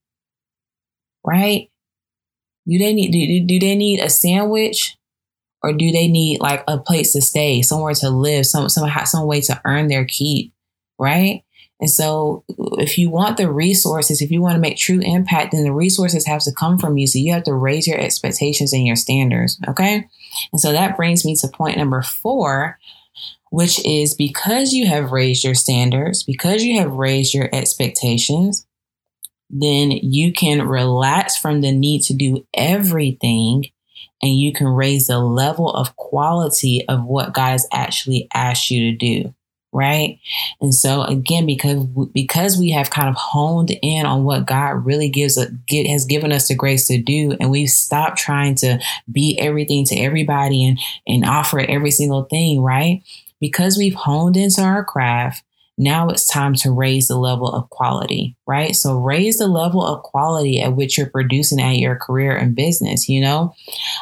Right? 1.25 1.69
Do 2.67 2.77
they 2.77 2.93
need 2.93 3.11
do, 3.11 3.45
do 3.45 3.59
they 3.59 3.75
need 3.75 3.99
a 3.99 4.09
sandwich 4.09 4.97
or 5.63 5.73
do 5.73 5.91
they 5.91 6.07
need 6.07 6.39
like 6.39 6.63
a 6.67 6.77
place 6.77 7.13
to 7.13 7.21
stay, 7.21 7.61
somewhere 7.61 7.93
to 7.95 8.09
live, 8.09 8.45
some 8.45 8.69
some 8.69 8.89
some 9.05 9.25
way 9.25 9.41
to 9.41 9.61
earn 9.65 9.87
their 9.87 10.05
keep, 10.05 10.53
right? 10.97 11.43
And 11.81 11.89
so, 11.89 12.43
if 12.77 12.97
you 12.97 13.09
want 13.09 13.37
the 13.37 13.49
resources, 13.49 14.21
if 14.21 14.31
you 14.31 14.41
want 14.41 14.55
to 14.55 14.59
make 14.59 14.77
true 14.77 14.99
impact, 15.01 15.53
then 15.53 15.63
the 15.63 15.71
resources 15.71 16.25
have 16.27 16.43
to 16.43 16.51
come 16.51 16.77
from 16.77 16.97
you. 16.97 17.07
So, 17.07 17.19
you 17.19 17.31
have 17.33 17.43
to 17.43 17.53
raise 17.53 17.87
your 17.87 17.97
expectations 17.97 18.73
and 18.73 18.85
your 18.85 18.97
standards. 18.97 19.57
Okay. 19.67 20.05
And 20.51 20.59
so, 20.59 20.71
that 20.71 20.97
brings 20.97 21.25
me 21.25 21.35
to 21.37 21.47
point 21.47 21.77
number 21.77 22.01
four, 22.01 22.79
which 23.51 23.83
is 23.85 24.13
because 24.13 24.73
you 24.73 24.87
have 24.87 25.11
raised 25.11 25.43
your 25.43 25.55
standards, 25.55 26.23
because 26.23 26.63
you 26.63 26.79
have 26.79 26.91
raised 26.91 27.33
your 27.33 27.49
expectations, 27.53 28.65
then 29.49 29.91
you 29.91 30.31
can 30.31 30.67
relax 30.67 31.37
from 31.37 31.61
the 31.61 31.71
need 31.71 32.03
to 32.03 32.13
do 32.13 32.45
everything 32.53 33.65
and 34.21 34.37
you 34.37 34.53
can 34.53 34.67
raise 34.67 35.07
the 35.07 35.19
level 35.19 35.71
of 35.71 35.95
quality 35.95 36.85
of 36.87 37.05
what 37.05 37.33
God 37.33 37.51
has 37.51 37.67
actually 37.71 38.27
asked 38.33 38.69
you 38.69 38.91
to 38.91 38.97
do 38.97 39.33
right? 39.71 40.19
And 40.61 40.73
so 40.73 41.03
again 41.03 41.45
because 41.45 41.85
because 42.13 42.57
we 42.57 42.71
have 42.71 42.89
kind 42.89 43.07
of 43.07 43.15
honed 43.15 43.71
in 43.81 44.05
on 44.05 44.23
what 44.23 44.45
god 44.45 44.85
really 44.85 45.09
gives 45.09 45.37
a, 45.37 45.51
get, 45.67 45.87
has 45.87 46.05
given 46.05 46.31
us 46.31 46.47
the 46.47 46.55
grace 46.55 46.87
to 46.87 47.01
do 47.01 47.35
and 47.39 47.51
we've 47.51 47.69
stopped 47.69 48.17
trying 48.17 48.55
to 48.55 48.79
be 49.11 49.37
everything 49.39 49.85
to 49.85 49.95
everybody 49.95 50.65
and 50.65 50.79
and 51.07 51.25
offer 51.25 51.59
every 51.59 51.91
single 51.91 52.23
thing 52.23 52.61
right? 52.61 53.03
Because 53.39 53.77
we've 53.77 53.95
honed 53.95 54.35
into 54.35 54.61
our 54.61 54.83
craft 54.83 55.43
now 55.79 56.09
it's 56.09 56.27
time 56.27 56.55
to 56.55 56.71
raise 56.71 57.07
the 57.07 57.17
level 57.17 57.47
of 57.47 57.69
quality, 57.69 58.35
right? 58.45 58.75
So 58.75 58.99
raise 58.99 59.37
the 59.37 59.47
level 59.47 59.83
of 59.83 60.03
quality 60.03 60.61
at 60.61 60.75
which 60.75 60.97
you're 60.97 61.09
producing 61.09 61.61
at 61.61 61.77
your 61.77 61.95
career 61.95 62.35
and 62.35 62.53
business. 62.53 63.07
You 63.07 63.21
know, 63.21 63.55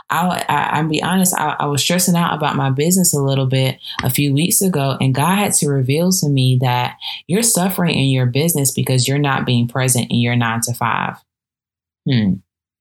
I, 0.10 0.44
I, 0.50 0.82
will 0.82 0.90
be 0.90 1.04
honest, 1.04 1.38
I, 1.38 1.56
I 1.60 1.68
was 1.68 1.84
stressing 1.84 2.16
out 2.16 2.36
about 2.36 2.56
my 2.56 2.72
business 2.72 3.13
a 3.13 3.22
little 3.22 3.46
bit 3.46 3.78
a 4.04 4.10
few 4.10 4.34
weeks 4.34 4.60
ago, 4.60 4.98
and 5.00 5.13
God 5.13 5.36
had 5.36 5.54
to 5.54 5.70
reveal 5.70 6.12
to 6.12 6.28
me 6.28 6.58
that 6.62 6.98
you're 7.28 7.44
suffering 7.44 7.96
in 7.96 8.10
your 8.10 8.26
business 8.26 8.72
because 8.72 9.08
you're 9.08 9.20
not 9.20 9.46
being 9.46 9.68
present 9.68 10.10
in 10.10 10.18
your 10.18 10.36
nine 10.36 10.62
to 10.62 10.74
five. 10.74 11.18
Hmm. 12.10 12.34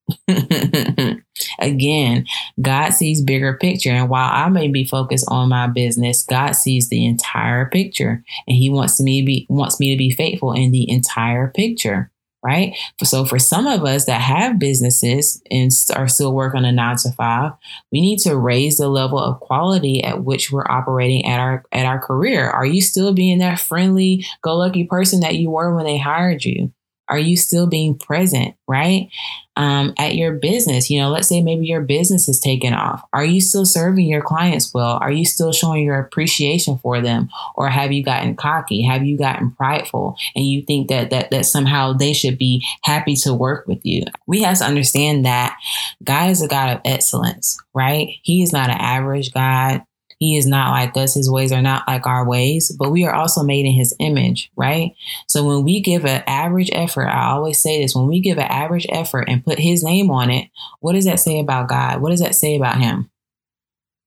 Again, 1.58 2.26
God 2.60 2.90
sees 2.90 3.22
bigger 3.22 3.54
picture. 3.54 3.90
And 3.90 4.08
while 4.08 4.30
I 4.32 4.48
may 4.48 4.68
be 4.68 4.84
focused 4.84 5.26
on 5.28 5.48
my 5.48 5.66
business, 5.66 6.22
God 6.22 6.52
sees 6.52 6.88
the 6.88 7.04
entire 7.04 7.66
picture. 7.66 8.22
And 8.46 8.56
He 8.56 8.70
wants 8.70 9.00
me 9.00 9.20
to 9.20 9.26
be 9.26 9.46
wants 9.48 9.80
me 9.80 9.92
to 9.92 9.98
be 9.98 10.10
faithful 10.10 10.52
in 10.52 10.70
the 10.70 10.88
entire 10.90 11.48
picture. 11.48 12.10
Right. 12.44 12.76
So 13.02 13.24
for 13.24 13.40
some 13.40 13.66
of 13.66 13.84
us 13.84 14.04
that 14.04 14.20
have 14.20 14.60
businesses 14.60 15.42
and 15.50 15.68
are 15.96 16.06
still 16.06 16.32
working 16.32 16.64
a 16.64 16.70
nine 16.70 16.96
to 16.98 17.10
five, 17.12 17.52
we 17.90 18.00
need 18.00 18.20
to 18.20 18.36
raise 18.36 18.76
the 18.76 18.88
level 18.88 19.18
of 19.18 19.40
quality 19.40 20.04
at 20.04 20.22
which 20.22 20.52
we're 20.52 20.70
operating 20.70 21.26
at 21.26 21.40
our 21.40 21.64
at 21.72 21.86
our 21.86 21.98
career. 21.98 22.48
Are 22.48 22.66
you 22.66 22.82
still 22.82 23.12
being 23.12 23.38
that 23.38 23.58
friendly, 23.58 24.24
go 24.42 24.56
lucky 24.56 24.84
person 24.84 25.20
that 25.20 25.34
you 25.36 25.50
were 25.50 25.74
when 25.74 25.86
they 25.86 25.98
hired 25.98 26.44
you? 26.44 26.70
Are 27.08 27.18
you 27.18 27.36
still 27.36 27.66
being 27.66 27.98
present? 27.98 28.54
Right 28.66 29.10
um, 29.56 29.94
at 29.98 30.14
your 30.14 30.32
business. 30.32 30.90
You 30.90 31.00
know, 31.00 31.08
let's 31.08 31.28
say 31.28 31.40
maybe 31.40 31.66
your 31.66 31.80
business 31.80 32.28
is 32.28 32.38
taken 32.38 32.74
off. 32.74 33.02
Are 33.12 33.24
you 33.24 33.40
still 33.40 33.64
serving 33.64 34.06
your 34.06 34.22
clients 34.22 34.72
well? 34.72 34.98
Are 35.00 35.10
you 35.10 35.24
still 35.24 35.52
showing 35.52 35.84
your 35.84 35.98
appreciation 35.98 36.78
for 36.78 37.00
them? 37.00 37.30
Or 37.54 37.68
have 37.68 37.92
you 37.92 38.04
gotten 38.04 38.36
cocky? 38.36 38.82
Have 38.82 39.04
you 39.04 39.18
gotten 39.18 39.52
prideful 39.52 40.16
and 40.34 40.44
you 40.44 40.62
think 40.62 40.88
that 40.88 41.10
that 41.10 41.30
that 41.30 41.46
somehow 41.46 41.92
they 41.94 42.12
should 42.12 42.38
be 42.38 42.64
happy 42.82 43.16
to 43.16 43.34
work 43.34 43.66
with 43.66 43.84
you? 43.84 44.04
We 44.26 44.42
have 44.42 44.58
to 44.58 44.64
understand 44.64 45.24
that 45.24 45.56
God 46.04 46.30
is 46.30 46.42
a 46.42 46.48
God 46.48 46.76
of 46.76 46.82
excellence, 46.84 47.58
right? 47.74 48.08
He 48.22 48.42
is 48.42 48.52
not 48.52 48.70
an 48.70 48.76
average 48.78 49.32
God. 49.32 49.82
He 50.18 50.36
is 50.38 50.46
not 50.46 50.70
like 50.70 50.96
us. 50.96 51.14
His 51.14 51.30
ways 51.30 51.52
are 51.52 51.60
not 51.60 51.86
like 51.86 52.06
our 52.06 52.26
ways, 52.26 52.74
but 52.78 52.90
we 52.90 53.04
are 53.04 53.14
also 53.14 53.42
made 53.42 53.66
in 53.66 53.72
his 53.72 53.94
image, 53.98 54.50
right? 54.56 54.94
So 55.26 55.44
when 55.44 55.62
we 55.62 55.80
give 55.80 56.06
an 56.06 56.22
average 56.26 56.70
effort, 56.72 57.08
I 57.08 57.30
always 57.30 57.60
say 57.60 57.82
this 57.82 57.94
when 57.94 58.06
we 58.06 58.20
give 58.20 58.38
an 58.38 58.44
average 58.44 58.86
effort 58.88 59.26
and 59.28 59.44
put 59.44 59.58
his 59.58 59.84
name 59.84 60.10
on 60.10 60.30
it, 60.30 60.48
what 60.80 60.94
does 60.94 61.04
that 61.04 61.20
say 61.20 61.38
about 61.38 61.68
God? 61.68 62.00
What 62.00 62.10
does 62.10 62.20
that 62.20 62.34
say 62.34 62.56
about 62.56 62.78
him? 62.78 63.10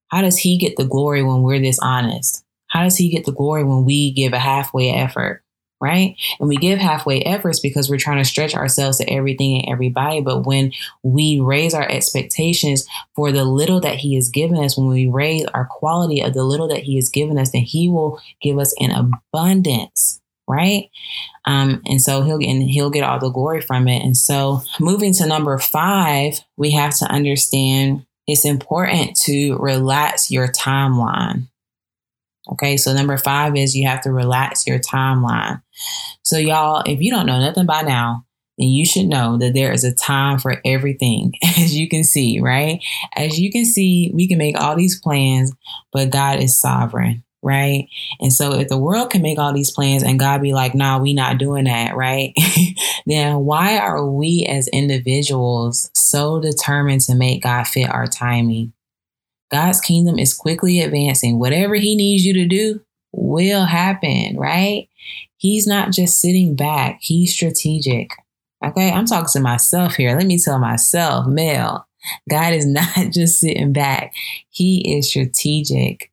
How 0.07 0.21
does 0.21 0.37
he 0.37 0.57
get 0.57 0.75
the 0.75 0.85
glory 0.85 1.21
when 1.21 1.43
we're 1.43 1.59
this 1.59 1.79
honest? 1.79 2.43
How 2.67 2.83
does 2.83 2.97
he 2.97 3.09
get 3.09 3.25
the 3.25 3.31
glory 3.31 3.63
when 3.63 3.85
we 3.85 4.11
give 4.11 4.33
a 4.33 4.39
halfway 4.39 4.89
effort? 4.89 5.43
Right? 5.81 6.15
And 6.39 6.49
we 6.49 6.57
give 6.57 6.79
halfway 6.79 7.21
efforts 7.21 7.59
because 7.59 7.89
we're 7.89 7.97
trying 7.97 8.17
to 8.17 8.29
stretch 8.29 8.53
ourselves 8.53 8.97
to 8.97 9.09
everything 9.09 9.57
and 9.57 9.71
everybody. 9.71 10.21
But 10.21 10.45
when 10.45 10.73
we 11.03 11.39
raise 11.39 11.73
our 11.73 11.89
expectations 11.89 12.87
for 13.15 13.31
the 13.31 13.45
little 13.45 13.79
that 13.81 13.95
He 13.95 14.15
has 14.15 14.29
given 14.29 14.57
us, 14.57 14.77
when 14.77 14.87
we 14.87 15.07
raise 15.07 15.45
our 15.45 15.65
quality 15.65 16.21
of 16.21 16.33
the 16.33 16.43
little 16.43 16.67
that 16.67 16.83
He 16.83 16.95
has 16.95 17.09
given 17.09 17.37
us, 17.37 17.51
then 17.51 17.61
He 17.61 17.89
will 17.89 18.21
give 18.41 18.57
us 18.57 18.73
an 18.79 18.91
abundance. 18.91 20.21
Right. 20.47 20.89
Um, 21.45 21.83
and 21.85 22.01
so 22.01 22.23
he'll 22.23 22.37
and 22.43 22.63
he'll 22.63 22.89
get 22.89 23.03
all 23.03 23.19
the 23.19 23.29
glory 23.29 23.61
from 23.61 23.87
it. 23.87 24.01
And 24.01 24.17
so 24.17 24.63
moving 24.79 25.13
to 25.13 25.27
number 25.27 25.55
five, 25.59 26.39
we 26.57 26.71
have 26.71 26.97
to 26.97 27.05
understand 27.05 28.07
it's 28.25 28.45
important 28.45 29.15
to 29.21 29.57
relax 29.57 30.31
your 30.31 30.47
timeline. 30.47 31.49
Okay, 32.51 32.77
so 32.77 32.93
number 32.93 33.17
five 33.17 33.55
is 33.55 33.75
you 33.75 33.87
have 33.87 34.01
to 34.01 34.11
relax 34.11 34.65
your 34.65 34.79
timeline. 34.79 35.61
So, 36.23 36.37
y'all, 36.37 36.83
if 36.85 36.99
you 36.99 37.11
don't 37.11 37.25
know 37.25 37.39
nothing 37.39 37.65
by 37.65 37.81
now, 37.81 38.25
then 38.57 38.67
you 38.67 38.85
should 38.85 39.05
know 39.05 39.37
that 39.37 39.53
there 39.53 39.71
is 39.71 39.83
a 39.83 39.93
time 39.93 40.39
for 40.39 40.61
everything, 40.65 41.33
as 41.43 41.75
you 41.75 41.87
can 41.87 42.03
see, 42.03 42.39
right? 42.39 42.83
As 43.15 43.39
you 43.39 43.51
can 43.51 43.65
see, 43.65 44.11
we 44.13 44.27
can 44.27 44.37
make 44.37 44.59
all 44.59 44.75
these 44.75 44.99
plans, 44.99 45.53
but 45.91 46.09
God 46.09 46.39
is 46.39 46.59
sovereign, 46.59 47.23
right? 47.43 47.87
And 48.19 48.33
so, 48.33 48.53
if 48.53 48.67
the 48.67 48.77
world 48.77 49.11
can 49.11 49.21
make 49.21 49.37
all 49.37 49.53
these 49.53 49.71
plans 49.71 50.01
and 50.01 50.19
God 50.19 50.41
be 50.41 50.53
like, 50.53 50.73
nah, 50.73 50.97
we 50.99 51.13
not 51.13 51.37
doing 51.37 51.65
that, 51.65 51.95
right? 51.95 52.33
then 53.05 53.37
why 53.45 53.77
are 53.77 54.05
we 54.05 54.45
as 54.49 54.67
individuals 54.69 55.91
so 55.93 56.39
determined 56.39 57.01
to 57.01 57.15
make 57.15 57.43
God 57.43 57.67
fit 57.67 57.89
our 57.89 58.07
timing? 58.07 58.73
God's 59.51 59.81
kingdom 59.81 60.19
is 60.19 60.33
quickly 60.33 60.81
advancing. 60.81 61.39
Whatever 61.39 61.75
He 61.75 61.95
needs 61.95 62.25
you 62.25 62.33
to 62.33 62.47
do 62.47 62.81
will 63.11 63.65
happen, 63.65 64.37
right? 64.37 64.87
He's 65.37 65.65
not 65.65 65.91
just 65.91 66.19
sitting 66.19 66.55
back, 66.55 66.99
He's 67.01 67.33
strategic. 67.33 68.11
Okay, 68.63 68.91
I'm 68.91 69.05
talking 69.05 69.29
to 69.33 69.39
myself 69.39 69.95
here. 69.95 70.15
Let 70.17 70.25
me 70.25 70.37
tell 70.37 70.59
myself, 70.59 71.25
Mel, 71.27 71.87
God 72.29 72.53
is 72.53 72.65
not 72.67 73.11
just 73.11 73.39
sitting 73.39 73.73
back, 73.73 74.13
He 74.49 74.97
is 74.97 75.09
strategic. 75.09 76.11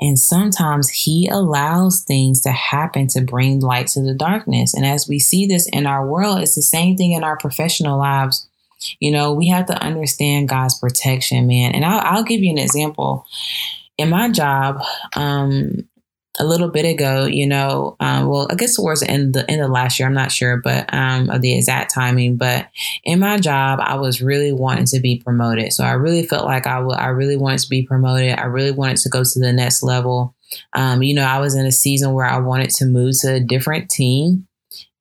And 0.00 0.18
sometimes 0.18 0.88
he 0.90 1.28
allows 1.28 2.02
things 2.02 2.40
to 2.42 2.52
happen 2.52 3.08
to 3.08 3.20
bring 3.20 3.60
light 3.60 3.88
to 3.88 4.00
the 4.00 4.14
darkness. 4.14 4.72
And 4.72 4.86
as 4.86 5.08
we 5.08 5.18
see 5.18 5.44
this 5.44 5.68
in 5.68 5.86
our 5.86 6.06
world, 6.06 6.40
it's 6.40 6.54
the 6.54 6.62
same 6.62 6.96
thing 6.96 7.12
in 7.12 7.24
our 7.24 7.36
professional 7.36 7.98
lives 7.98 8.47
you 9.00 9.10
know, 9.10 9.32
we 9.32 9.48
have 9.48 9.66
to 9.66 9.82
understand 9.82 10.48
God's 10.48 10.78
protection, 10.78 11.46
man. 11.46 11.72
And 11.72 11.84
I'll, 11.84 12.00
I'll 12.04 12.24
give 12.24 12.40
you 12.40 12.50
an 12.50 12.58
example. 12.58 13.26
In 13.96 14.10
my 14.10 14.30
job, 14.30 14.80
um, 15.16 15.88
a 16.38 16.44
little 16.44 16.68
bit 16.68 16.84
ago, 16.84 17.26
you 17.26 17.46
know, 17.46 17.96
um, 18.00 18.28
well, 18.28 18.46
I 18.50 18.54
guess 18.54 18.76
towards 18.76 19.00
the 19.00 19.10
end, 19.10 19.34
the 19.34 19.50
end 19.50 19.60
of 19.60 19.70
last 19.70 19.98
year, 19.98 20.06
I'm 20.06 20.14
not 20.14 20.30
sure, 20.30 20.56
but 20.56 20.92
um, 20.94 21.30
of 21.30 21.42
the 21.42 21.56
exact 21.56 21.92
timing. 21.92 22.36
But 22.36 22.68
in 23.04 23.18
my 23.18 23.38
job, 23.38 23.80
I 23.82 23.96
was 23.96 24.22
really 24.22 24.52
wanting 24.52 24.86
to 24.86 25.00
be 25.00 25.20
promoted. 25.20 25.72
So 25.72 25.84
I 25.84 25.92
really 25.92 26.24
felt 26.26 26.44
like 26.44 26.66
I, 26.66 26.76
w- 26.76 26.96
I 26.96 27.08
really 27.08 27.36
wanted 27.36 27.60
to 27.60 27.68
be 27.68 27.82
promoted. 27.82 28.38
I 28.38 28.44
really 28.44 28.70
wanted 28.70 28.98
to 28.98 29.08
go 29.08 29.24
to 29.24 29.40
the 29.40 29.52
next 29.52 29.82
level. 29.82 30.34
Um, 30.72 31.02
you 31.02 31.14
know, 31.14 31.24
I 31.24 31.40
was 31.40 31.54
in 31.54 31.66
a 31.66 31.72
season 31.72 32.12
where 32.12 32.26
I 32.26 32.38
wanted 32.38 32.70
to 32.70 32.86
move 32.86 33.14
to 33.20 33.34
a 33.34 33.40
different 33.40 33.90
team. 33.90 34.47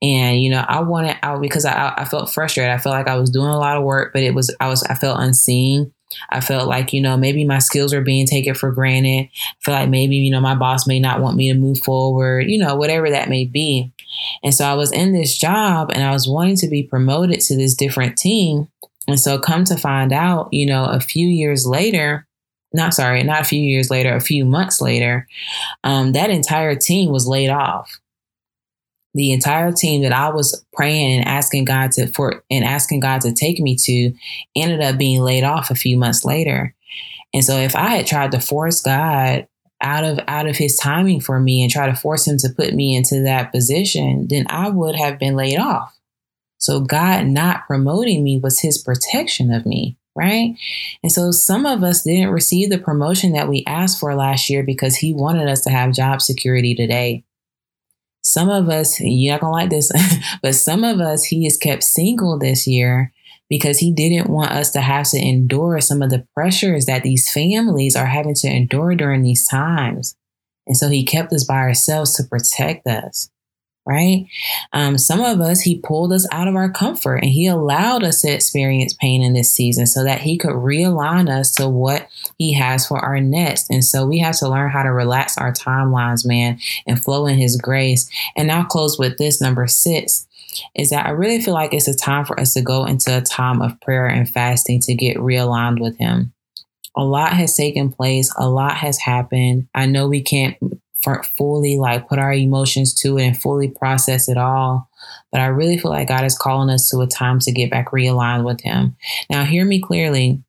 And, 0.01 0.39
you 0.39 0.51
know, 0.51 0.63
I 0.67 0.81
wanted 0.81 1.17
out 1.23 1.41
because 1.41 1.65
I, 1.65 1.93
I 1.97 2.05
felt 2.05 2.31
frustrated. 2.31 2.71
I 2.71 2.77
felt 2.77 2.93
like 2.93 3.07
I 3.07 3.17
was 3.17 3.31
doing 3.31 3.47
a 3.47 3.57
lot 3.57 3.77
of 3.77 3.83
work, 3.83 4.13
but 4.13 4.21
it 4.21 4.35
was, 4.35 4.55
I 4.59 4.67
was, 4.67 4.83
I 4.83 4.93
felt 4.93 5.19
unseen. 5.19 5.91
I 6.29 6.39
felt 6.39 6.67
like, 6.67 6.93
you 6.93 7.01
know, 7.01 7.17
maybe 7.17 7.43
my 7.43 7.59
skills 7.59 7.93
are 7.93 8.01
being 8.01 8.27
taken 8.27 8.53
for 8.53 8.71
granted. 8.71 9.27
I 9.27 9.55
feel 9.61 9.73
like 9.73 9.89
maybe, 9.89 10.17
you 10.17 10.31
know, 10.31 10.39
my 10.39 10.55
boss 10.55 10.87
may 10.87 10.99
not 10.99 11.21
want 11.21 11.35
me 11.35 11.51
to 11.51 11.57
move 11.57 11.79
forward, 11.79 12.45
you 12.47 12.57
know, 12.57 12.75
whatever 12.75 13.09
that 13.09 13.29
may 13.29 13.45
be. 13.45 13.91
And 14.43 14.53
so 14.53 14.65
I 14.65 14.73
was 14.75 14.91
in 14.91 15.13
this 15.13 15.37
job 15.37 15.91
and 15.91 16.03
I 16.03 16.11
was 16.11 16.27
wanting 16.27 16.57
to 16.57 16.67
be 16.67 16.83
promoted 16.83 17.41
to 17.41 17.57
this 17.57 17.75
different 17.75 18.17
team. 18.17 18.67
And 19.07 19.19
so 19.19 19.39
come 19.39 19.63
to 19.65 19.77
find 19.77 20.13
out, 20.13 20.49
you 20.51 20.65
know, 20.65 20.85
a 20.85 20.99
few 20.99 21.27
years 21.27 21.65
later, 21.65 22.25
not 22.73 22.93
sorry, 22.93 23.23
not 23.23 23.41
a 23.41 23.45
few 23.45 23.61
years 23.61 23.89
later, 23.89 24.15
a 24.15 24.21
few 24.21 24.45
months 24.45 24.81
later, 24.81 25.27
um, 25.83 26.13
that 26.13 26.29
entire 26.29 26.75
team 26.75 27.11
was 27.11 27.27
laid 27.27 27.49
off. 27.49 27.99
The 29.17 29.33
entire 29.33 29.71
team 29.71 30.03
that 30.03 30.13
I 30.13 30.29
was 30.29 30.63
praying 30.73 31.19
and 31.19 31.27
asking 31.27 31.65
God 31.65 31.91
to 31.93 32.07
for 32.07 32.43
and 32.51 32.63
asking 32.63 32.99
God 32.99 33.21
to 33.21 33.33
take 33.33 33.59
me 33.59 33.75
to 33.77 34.13
ended 34.55 34.79
up 34.81 34.97
being 34.97 35.21
laid 35.21 35.43
off 35.43 35.71
a 35.71 35.75
few 35.75 35.97
months 35.97 36.23
later. 36.23 36.75
And 37.33 37.43
so 37.43 37.57
if 37.57 37.75
I 37.75 37.89
had 37.89 38.05
tried 38.05 38.31
to 38.31 38.39
force 38.39 38.81
God 38.81 39.47
out 39.81 40.03
of 40.03 40.19
out 40.27 40.47
of 40.47 40.55
his 40.55 40.77
timing 40.77 41.19
for 41.19 41.39
me 41.39 41.63
and 41.63 41.71
try 41.71 41.87
to 41.87 41.95
force 41.95 42.27
him 42.27 42.37
to 42.37 42.49
put 42.49 42.73
me 42.73 42.95
into 42.95 43.21
that 43.23 43.51
position, 43.51 44.27
then 44.29 44.45
I 44.49 44.69
would 44.69 44.95
have 44.95 45.19
been 45.19 45.35
laid 45.35 45.57
off. 45.57 45.97
So 46.59 46.79
God 46.79 47.25
not 47.25 47.65
promoting 47.67 48.23
me 48.23 48.39
was 48.39 48.59
his 48.59 48.77
protection 48.77 49.51
of 49.51 49.65
me, 49.65 49.97
right? 50.15 50.55
And 51.03 51.11
so 51.11 51.31
some 51.31 51.65
of 51.65 51.83
us 51.83 52.03
didn't 52.03 52.29
receive 52.29 52.69
the 52.69 52.79
promotion 52.79 53.33
that 53.33 53.47
we 53.47 53.63
asked 53.67 53.99
for 53.99 54.15
last 54.15 54.49
year 54.49 54.63
because 54.63 54.95
he 54.95 55.13
wanted 55.13 55.47
us 55.47 55.61
to 55.61 55.69
have 55.69 55.93
job 55.93 56.21
security 56.21 56.73
today. 56.75 57.23
Some 58.27 58.49
of 58.49 58.67
us, 58.67 58.99
you're 58.99 59.33
not 59.33 59.39
gonna 59.39 59.53
like 59.53 59.69
this, 59.69 59.89
but 60.41 60.53
some 60.53 60.83
of 60.83 60.99
us, 60.99 61.23
he 61.23 61.45
has 61.45 61.55
kept 61.55 61.81
single 61.81 62.37
this 62.37 62.67
year 62.67 63.13
because 63.49 63.79
he 63.79 63.93
didn't 63.93 64.29
want 64.29 64.51
us 64.51 64.69
to 64.71 64.81
have 64.81 65.09
to 65.11 65.17
endure 65.17 65.79
some 65.79 66.01
of 66.01 66.09
the 66.09 66.27
pressures 66.33 66.87
that 66.87 67.03
these 67.03 67.31
families 67.31 67.95
are 67.95 68.05
having 68.05 68.35
to 68.35 68.49
endure 68.49 68.95
during 68.95 69.21
these 69.21 69.47
times. 69.47 70.17
And 70.67 70.75
so 70.75 70.89
he 70.89 71.05
kept 71.05 71.31
us 71.31 71.45
by 71.45 71.55
ourselves 71.55 72.15
to 72.15 72.23
protect 72.25 72.85
us, 72.85 73.29
right? 73.87 74.27
Um, 74.73 74.97
some 74.97 75.21
of 75.21 75.39
us, 75.39 75.61
he 75.61 75.79
pulled 75.79 76.11
us 76.11 76.27
out 76.31 76.47
of 76.47 76.55
our 76.55 76.69
comfort 76.69 77.17
and 77.17 77.31
he 77.31 77.47
allowed 77.47 78.03
us 78.03 78.21
to 78.21 78.31
experience 78.31 78.93
pain 78.93 79.23
in 79.23 79.33
this 79.33 79.53
season 79.53 79.87
so 79.87 80.03
that 80.03 80.21
he 80.21 80.37
could 80.37 80.51
realign 80.51 81.29
us 81.29 81.51
to 81.55 81.69
what 81.69 82.07
he 82.37 82.53
has 82.53 82.85
for 82.85 82.99
our 82.99 83.19
next. 83.21 83.69
And 83.69 83.83
so 83.83 84.05
we 84.05 84.19
have 84.19 84.35
to 84.37 84.49
learn 84.49 84.69
how 84.69 84.83
to 84.83 84.91
relax 84.91 85.37
our 85.37 85.53
timelines, 85.53 86.25
man, 86.25 86.59
and 86.85 87.01
flow 87.01 87.25
in 87.25 87.37
his 87.37 87.55
grace. 87.55 88.09
And 88.35 88.51
I'll 88.51 88.65
close 88.65 88.99
with 88.99 89.17
this 89.17 89.41
number 89.41 89.65
six 89.67 90.27
is 90.75 90.89
that 90.89 91.05
I 91.05 91.11
really 91.11 91.41
feel 91.41 91.53
like 91.53 91.73
it's 91.73 91.87
a 91.87 91.95
time 91.95 92.25
for 92.25 92.39
us 92.39 92.53
to 92.53 92.61
go 92.61 92.85
into 92.85 93.15
a 93.15 93.21
time 93.21 93.61
of 93.61 93.79
prayer 93.81 94.07
and 94.07 94.29
fasting 94.29 94.79
to 94.81 94.95
get 94.95 95.17
realigned 95.17 95.79
with 95.79 95.97
Him. 95.97 96.33
A 96.95 97.03
lot 97.03 97.33
has 97.33 97.55
taken 97.55 97.91
place, 97.91 98.33
a 98.37 98.49
lot 98.49 98.77
has 98.77 98.97
happened. 98.97 99.67
I 99.75 99.85
know 99.85 100.07
we 100.07 100.21
can't 100.21 100.57
fully 101.25 101.77
like 101.77 102.07
put 102.07 102.19
our 102.19 102.33
emotions 102.33 102.93
to 103.01 103.17
it 103.17 103.25
and 103.25 103.41
fully 103.41 103.69
process 103.69 104.29
it 104.29 104.37
all. 104.37 104.89
But 105.31 105.41
I 105.41 105.47
really 105.47 105.77
feel 105.77 105.91
like 105.91 106.07
God 106.07 106.23
is 106.23 106.37
calling 106.37 106.69
us 106.69 106.89
to 106.89 107.01
a 107.01 107.07
time 107.07 107.39
to 107.39 107.51
get 107.51 107.71
back 107.71 107.91
realigned 107.91 108.45
with 108.45 108.61
Him. 108.61 108.95
Now, 109.29 109.43
hear 109.43 109.65
me 109.65 109.81
clearly. 109.81 110.43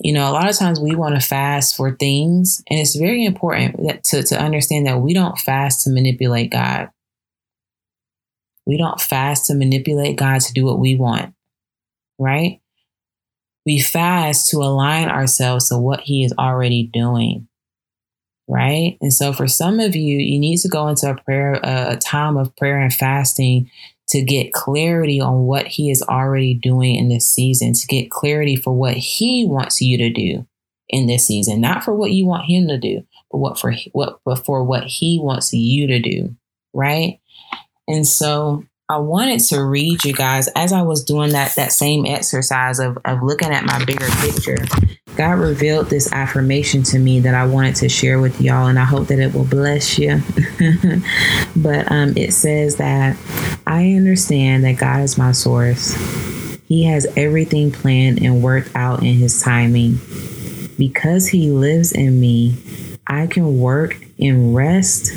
You 0.00 0.12
know, 0.12 0.28
a 0.28 0.32
lot 0.32 0.50
of 0.50 0.56
times 0.56 0.80
we 0.80 0.96
want 0.96 1.14
to 1.14 1.20
fast 1.20 1.76
for 1.76 1.94
things, 1.94 2.60
and 2.68 2.80
it's 2.80 2.96
very 2.96 3.24
important 3.24 4.04
to, 4.06 4.24
to 4.24 4.40
understand 4.40 4.86
that 4.86 5.00
we 5.00 5.14
don't 5.14 5.38
fast 5.38 5.84
to 5.84 5.90
manipulate 5.90 6.50
God. 6.50 6.90
We 8.66 8.76
don't 8.76 9.00
fast 9.00 9.46
to 9.46 9.54
manipulate 9.54 10.16
God 10.16 10.40
to 10.40 10.52
do 10.52 10.64
what 10.64 10.80
we 10.80 10.96
want, 10.96 11.34
right? 12.18 12.60
We 13.64 13.80
fast 13.80 14.50
to 14.50 14.58
align 14.58 15.08
ourselves 15.08 15.68
to 15.68 15.78
what 15.78 16.00
He 16.00 16.24
is 16.24 16.34
already 16.38 16.90
doing, 16.92 17.46
right? 18.48 18.96
And 19.00 19.12
so, 19.12 19.32
for 19.32 19.48
some 19.48 19.80
of 19.80 19.94
you, 19.94 20.18
you 20.18 20.38
need 20.38 20.58
to 20.58 20.68
go 20.68 20.88
into 20.88 21.10
a 21.10 21.22
prayer, 21.22 21.60
a 21.62 21.96
time 21.96 22.36
of 22.36 22.54
prayer 22.56 22.78
and 22.78 22.92
fasting 22.92 23.70
to 24.08 24.22
get 24.22 24.52
clarity 24.52 25.20
on 25.20 25.42
what 25.44 25.66
He 25.66 25.90
is 25.90 26.02
already 26.02 26.54
doing 26.54 26.96
in 26.96 27.08
this 27.08 27.28
season, 27.28 27.72
to 27.72 27.86
get 27.86 28.10
clarity 28.10 28.56
for 28.56 28.72
what 28.72 28.94
He 28.94 29.46
wants 29.46 29.80
you 29.80 29.98
to 29.98 30.10
do 30.10 30.46
in 30.88 31.06
this 31.06 31.26
season, 31.26 31.60
not 31.60 31.82
for 31.82 31.94
what 31.94 32.10
you 32.10 32.26
want 32.26 32.44
Him 32.44 32.68
to 32.68 32.78
do, 32.78 33.04
but 33.30 33.38
what 33.38 33.58
for 33.58 33.72
what 33.92 34.20
but 34.24 34.44
for 34.44 34.64
what 34.64 34.84
He 34.84 35.18
wants 35.22 35.52
you 35.52 35.86
to 35.86 35.98
do, 36.00 36.36
right? 36.72 37.20
And 37.88 38.06
so 38.06 38.64
I 38.88 38.98
wanted 38.98 39.40
to 39.48 39.62
read 39.64 40.04
you 40.04 40.12
guys 40.12 40.48
as 40.54 40.72
I 40.72 40.82
was 40.82 41.04
doing 41.04 41.32
that 41.32 41.54
that 41.56 41.72
same 41.72 42.04
exercise 42.04 42.78
of, 42.78 42.98
of 43.04 43.22
looking 43.22 43.50
at 43.50 43.64
my 43.64 43.82
bigger 43.84 44.08
picture. 44.20 44.58
God 45.16 45.38
revealed 45.38 45.90
this 45.90 46.12
affirmation 46.12 46.82
to 46.84 46.98
me 46.98 47.20
that 47.20 47.34
I 47.34 47.46
wanted 47.46 47.76
to 47.76 47.88
share 47.88 48.20
with 48.20 48.40
y'all, 48.40 48.66
and 48.66 48.78
I 48.78 48.84
hope 48.84 49.08
that 49.08 49.18
it 49.18 49.32
will 49.32 49.44
bless 49.44 49.98
you. 49.98 50.20
but 51.56 51.90
um, 51.90 52.16
it 52.16 52.32
says 52.32 52.76
that 52.76 53.16
I 53.66 53.92
understand 53.92 54.64
that 54.64 54.78
God 54.78 55.02
is 55.02 55.16
my 55.16 55.32
source. 55.32 55.94
He 56.66 56.84
has 56.84 57.06
everything 57.16 57.70
planned 57.70 58.22
and 58.22 58.42
worked 58.42 58.74
out 58.74 59.00
in 59.00 59.14
His 59.14 59.40
timing. 59.40 60.00
Because 60.76 61.28
He 61.28 61.50
lives 61.50 61.92
in 61.92 62.18
me, 62.18 62.56
I 63.06 63.28
can 63.28 63.58
work 63.58 63.96
in 64.18 64.52
rest 64.54 65.12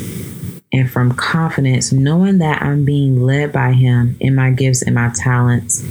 and 0.72 0.90
from 0.90 1.14
confidence, 1.14 1.92
knowing 1.92 2.38
that 2.38 2.62
I'm 2.62 2.84
being 2.84 3.22
led 3.22 3.52
by 3.52 3.72
Him 3.72 4.16
in 4.20 4.34
my 4.34 4.50
gifts 4.50 4.82
and 4.82 4.94
my 4.94 5.10
talents. 5.14 5.84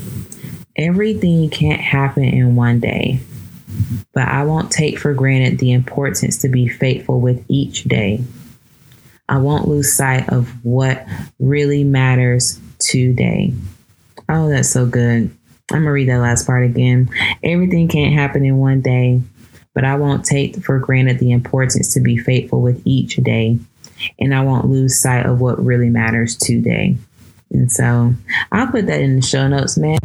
Everything 0.76 1.50
can't 1.50 1.82
happen 1.82 2.24
in 2.24 2.56
one 2.56 2.80
day, 2.80 3.20
but 4.14 4.28
I 4.28 4.44
won't 4.44 4.72
take 4.72 4.98
for 4.98 5.14
granted 5.14 5.60
the 5.60 5.72
importance 5.72 6.38
to 6.40 6.50
be 6.50 6.68
faithful 6.68 7.20
with 7.20 7.44
each 7.48 7.84
day. 7.86 8.22
I 9.30 9.38
won't 9.40 9.68
lose 9.68 9.94
sight 9.94 10.30
of 10.30 10.50
what 10.64 11.06
really 11.40 11.84
matters 11.84 12.60
today. 12.80 13.54
Oh, 14.30 14.50
that's 14.50 14.70
so 14.70 14.86
good. 14.86 15.30
I'm 15.70 15.80
going 15.80 15.84
to 15.84 15.92
read 15.92 16.10
that 16.10 16.20
last 16.20 16.46
part 16.46 16.64
again. 16.64 17.10
Everything 17.44 17.88
can't 17.90 18.14
happen 18.14 18.46
in 18.46 18.58
one 18.58 18.82
day, 18.82 19.22
but 19.74 19.84
I 19.84 19.96
won't 19.96 20.24
take 20.24 20.64
for 20.64 20.80
granted 20.80 21.20
the 21.20 21.32
importance 21.32 21.94
to 21.94 22.00
be 22.00 22.18
faithful 22.18 22.62
with 22.62 22.82
each 22.86 23.18
day 23.18 23.60
and 24.20 24.34
I 24.34 24.44
won't 24.44 24.70
lose 24.70 25.02
sight 25.02 25.26
of 25.26 25.42
what 25.42 25.64
really 25.64 25.90
matters 25.90 26.36
today. 26.36 26.98
And 27.52 27.72
so 27.72 28.14
I'll 28.52 28.68
put 28.68 28.88
that 28.88 29.02
in 29.02 29.16
the 29.16 29.22
show 29.22 29.48
notes, 29.48 29.78
man. 29.78 30.00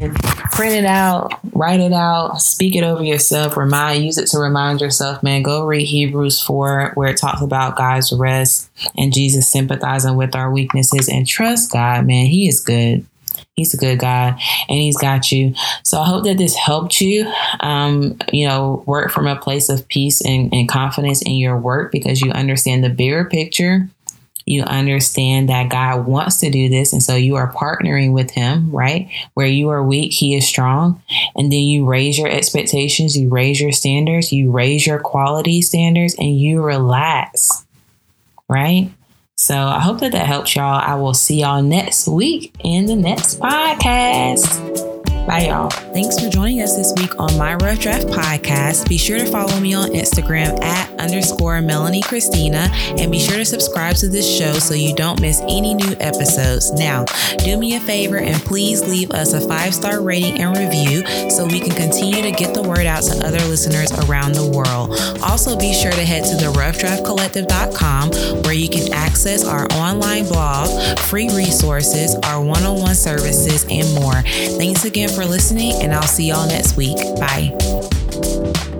Print 0.53 0.75
it 0.75 0.85
out, 0.85 1.41
write 1.53 1.81
it 1.81 1.93
out, 1.93 2.37
speak 2.41 2.77
it 2.77 2.85
over 2.85 3.03
yourself, 3.03 3.57
remind, 3.57 4.05
use 4.05 4.17
it 4.17 4.29
to 4.29 4.39
remind 4.39 4.81
yourself, 4.81 5.23
man. 5.23 5.43
Go 5.43 5.67
read 5.67 5.85
Hebrews 5.85 6.41
4, 6.41 6.93
where 6.95 7.11
it 7.11 7.17
talks 7.17 7.43
about 7.43 7.77
God's 7.77 8.13
rest 8.13 8.71
and 8.97 9.13
Jesus 9.13 9.51
sympathizing 9.51 10.17
with 10.17 10.37
our 10.37 10.53
weaknesses 10.53 11.09
and 11.09 11.27
trust 11.27 11.73
God, 11.73 12.07
man. 12.07 12.27
He 12.27 12.47
is 12.47 12.61
good. 12.61 13.07
He's 13.55 13.75
a 13.75 13.77
good 13.77 13.99
God 13.99 14.41
and 14.69 14.79
he's 14.79 14.97
got 14.97 15.31
you. 15.31 15.55
So 15.83 16.01
I 16.01 16.07
hope 16.07 16.25
that 16.25 16.39
this 16.39 16.57
helped 16.57 17.01
you, 17.01 17.31
um, 17.61 18.17
you 18.33 18.49
know, 18.49 18.83
work 18.87 19.11
from 19.11 19.27
a 19.27 19.37
place 19.37 19.69
of 19.69 19.87
peace 19.89 20.25
and, 20.25 20.53
and 20.55 20.69
confidence 20.69 21.21
in 21.23 21.35
your 21.35 21.59
work 21.59 21.93
because 21.93 22.23
you 22.23 22.31
understand 22.33 22.83
the 22.83 22.89
bigger 22.89 23.27
picture. 23.27 23.89
You 24.47 24.63
understand 24.63 25.49
that 25.49 25.71
God 25.71 26.07
wants 26.07 26.39
to 26.39 26.51
do 26.51 26.69
this. 26.69 26.93
And 26.93 27.03
so 27.03 27.15
you 27.15 27.37
are 27.37 27.53
partnering 27.53 28.13
with 28.13 28.31
him, 28.31 28.71
right? 28.71 29.11
Where 29.35 29.47
you 29.47 29.69
are 29.71 29.83
weak, 29.83 30.13
he 30.13 30.37
is 30.37 30.47
strong. 30.47 31.03
And 31.35 31.53
then 31.53 31.61
you 31.61 31.87
raise 31.87 32.19
your 32.19 32.29
expectations, 32.29 33.17
you 33.17 33.29
raise 33.29 33.61
your 33.61 33.73
standards, 33.73 34.33
you 34.33 34.51
raise 34.51 34.87
your 34.87 34.99
quality 34.99 35.63
standards, 35.63 36.15
and 36.19 36.39
you 36.39 36.63
relax, 36.63 37.65
right? 38.49 38.91
So 39.37 39.57
I 39.57 39.81
hope 39.81 40.01
that 40.01 40.13
that 40.13 40.27
helps 40.27 40.55
y'all. 40.55 40.81
I 40.81 40.95
will 40.95 41.15
see 41.15 41.41
y'all 41.41 41.63
next 41.63 42.07
week 42.07 42.55
in 42.63 42.87
the 42.87 42.97
next 42.97 43.41
podcast. 43.41 44.92
Bye, 45.27 45.47
y'all. 45.47 45.71
Thanks 45.71 46.19
for 46.19 46.29
joining 46.29 46.63
us 46.63 46.77
this 46.77 46.93
week 46.97 47.19
on 47.21 47.39
my 47.39 47.55
Rough 47.55 47.79
Draft 47.79 48.09
podcast. 48.09 48.89
Be 48.89 48.99
sure 48.99 49.19
to 49.19 49.27
follow 49.27 49.61
me 49.61 49.73
on 49.73 49.91
Instagram 49.91 50.61
at 50.61 50.91
underscore 50.99 51.61
Melanie 51.63 52.03
Christina 52.03 52.69
and 52.99 53.13
be 53.13 53.21
sure 53.21 53.37
to 53.37 53.45
subscribe 53.45 53.95
to 53.97 54.09
this 54.09 54.27
show 54.29 54.55
so 54.55 54.75
you 54.75 54.97
don't 54.97 55.21
miss 55.21 55.41
any 55.43 55.75
new 55.75 55.95
episodes. 56.01 56.73
Now, 56.73 57.05
do 57.39 57.57
me 57.57 57.77
a 57.77 57.81
favor 57.81 58.17
and 58.19 58.35
please 58.43 58.83
leave 58.83 59.13
us 59.13 59.33
a 59.33 59.47
five 59.47 59.75
star 59.75 60.03
rating 60.03 60.41
and 60.41 60.57
review 60.57 61.31
so 61.31 61.47
we 61.47 61.61
can 61.61 61.75
continue 61.77 62.23
to 62.23 62.33
get 62.33 62.53
the 62.53 62.63
word 62.63 62.87
out 62.87 63.05
to 63.05 63.25
other 63.25 63.41
listeners 63.47 63.93
around 64.09 64.33
the 64.33 64.47
world. 64.47 64.99
Also, 65.23 65.57
be 65.57 65.73
sure 65.73 65.93
to 65.93 66.05
head 66.05 66.25
to 66.25 66.37
the 66.37 66.53
roughdraftcollective.com 66.53 68.43
where 68.43 68.55
you 68.55 68.69
can 68.69 68.93
access 68.93 69.45
our 69.45 69.67
online 69.73 70.25
blog, 70.25 70.99
free 70.99 71.29
resources, 71.29 72.17
our 72.25 72.43
one 72.43 72.65
on 72.65 72.81
one 72.81 72.97
services, 72.97 73.65
and 73.71 73.95
more. 73.95 74.21
Thanks 74.59 74.85
again 74.85 75.11
for 75.15 75.25
listening, 75.25 75.73
and 75.83 75.95
I'll 75.95 76.03
see 76.03 76.29
y'all 76.29 76.47
next 76.47 76.77
week. 76.77 76.97
Bye. 77.19 78.71